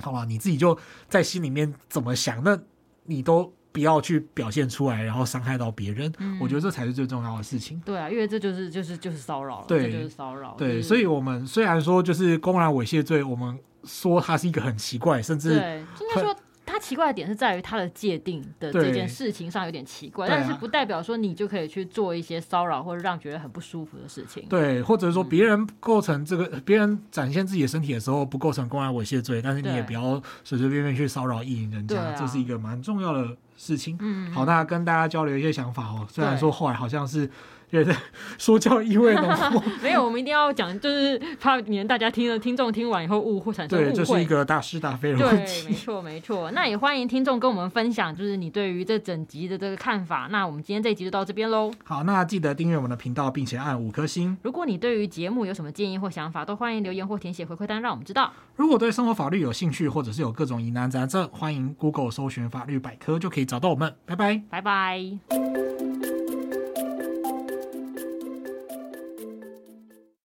[0.00, 0.78] 好吧，你自己就
[1.10, 2.58] 在心里面怎么想，那
[3.06, 3.52] 你都。
[3.72, 6.10] 不要去表现出来，然后伤害到别人。
[6.16, 7.78] 嗯，我觉得这才是最重要的事情。
[7.84, 10.54] 对啊，因为这就是就是就是骚扰了，对，就是骚扰。
[10.56, 16.34] 对，所以我们虽然说就是公然猥亵罪，我们说它是一个很奇怪，甚至对，应该说。
[16.66, 24.44] 它奇怪的点是在于它的界定的这件事情上有点奇怪，但是不代表说你就可以去做一些骚扰或者让觉得很不舒服的事情。
[24.48, 33.96] 对，或者说别人构成这个，别、嗯、人展现自己的身体的时候不构成公然猥亵罪，但是你也不要随随便便去骚扰意淫人家，啊，这是一个蛮重要的事情。
[34.00, 36.06] 嗯，好，那跟大家交流一些想法哦。
[36.10, 37.30] 虽然说后来好像是。
[37.70, 37.94] 对对，
[38.38, 39.28] 说教意味浓。
[39.82, 43.90] 没有，我们一定要讲，就是怕你们大家听了听众听完以后误会产生误会。
[43.90, 45.62] 对，这是一个大是大非的问题。
[45.62, 46.50] 对，没错没错。
[46.52, 50.28] 那也欢迎听众跟我们分享，就是你对于这整集的这个看法。
[50.30, 51.70] 那我们今天这一集就到这边喽。
[51.84, 54.36] 好，那记得订阅我们的频道，并且按五颗星。
[54.42, 58.32] 如果你对于节目有什么建议或想法，都欢迎留言或填写回馈单，让我们知道。
[58.54, 63.94] 如果对生活法律有兴趣，或者是有各种疑难杂症，欢迎 Google 搜寻法律百科，就可以找到我们。
[64.04, 66.25] 拜拜，拜拜。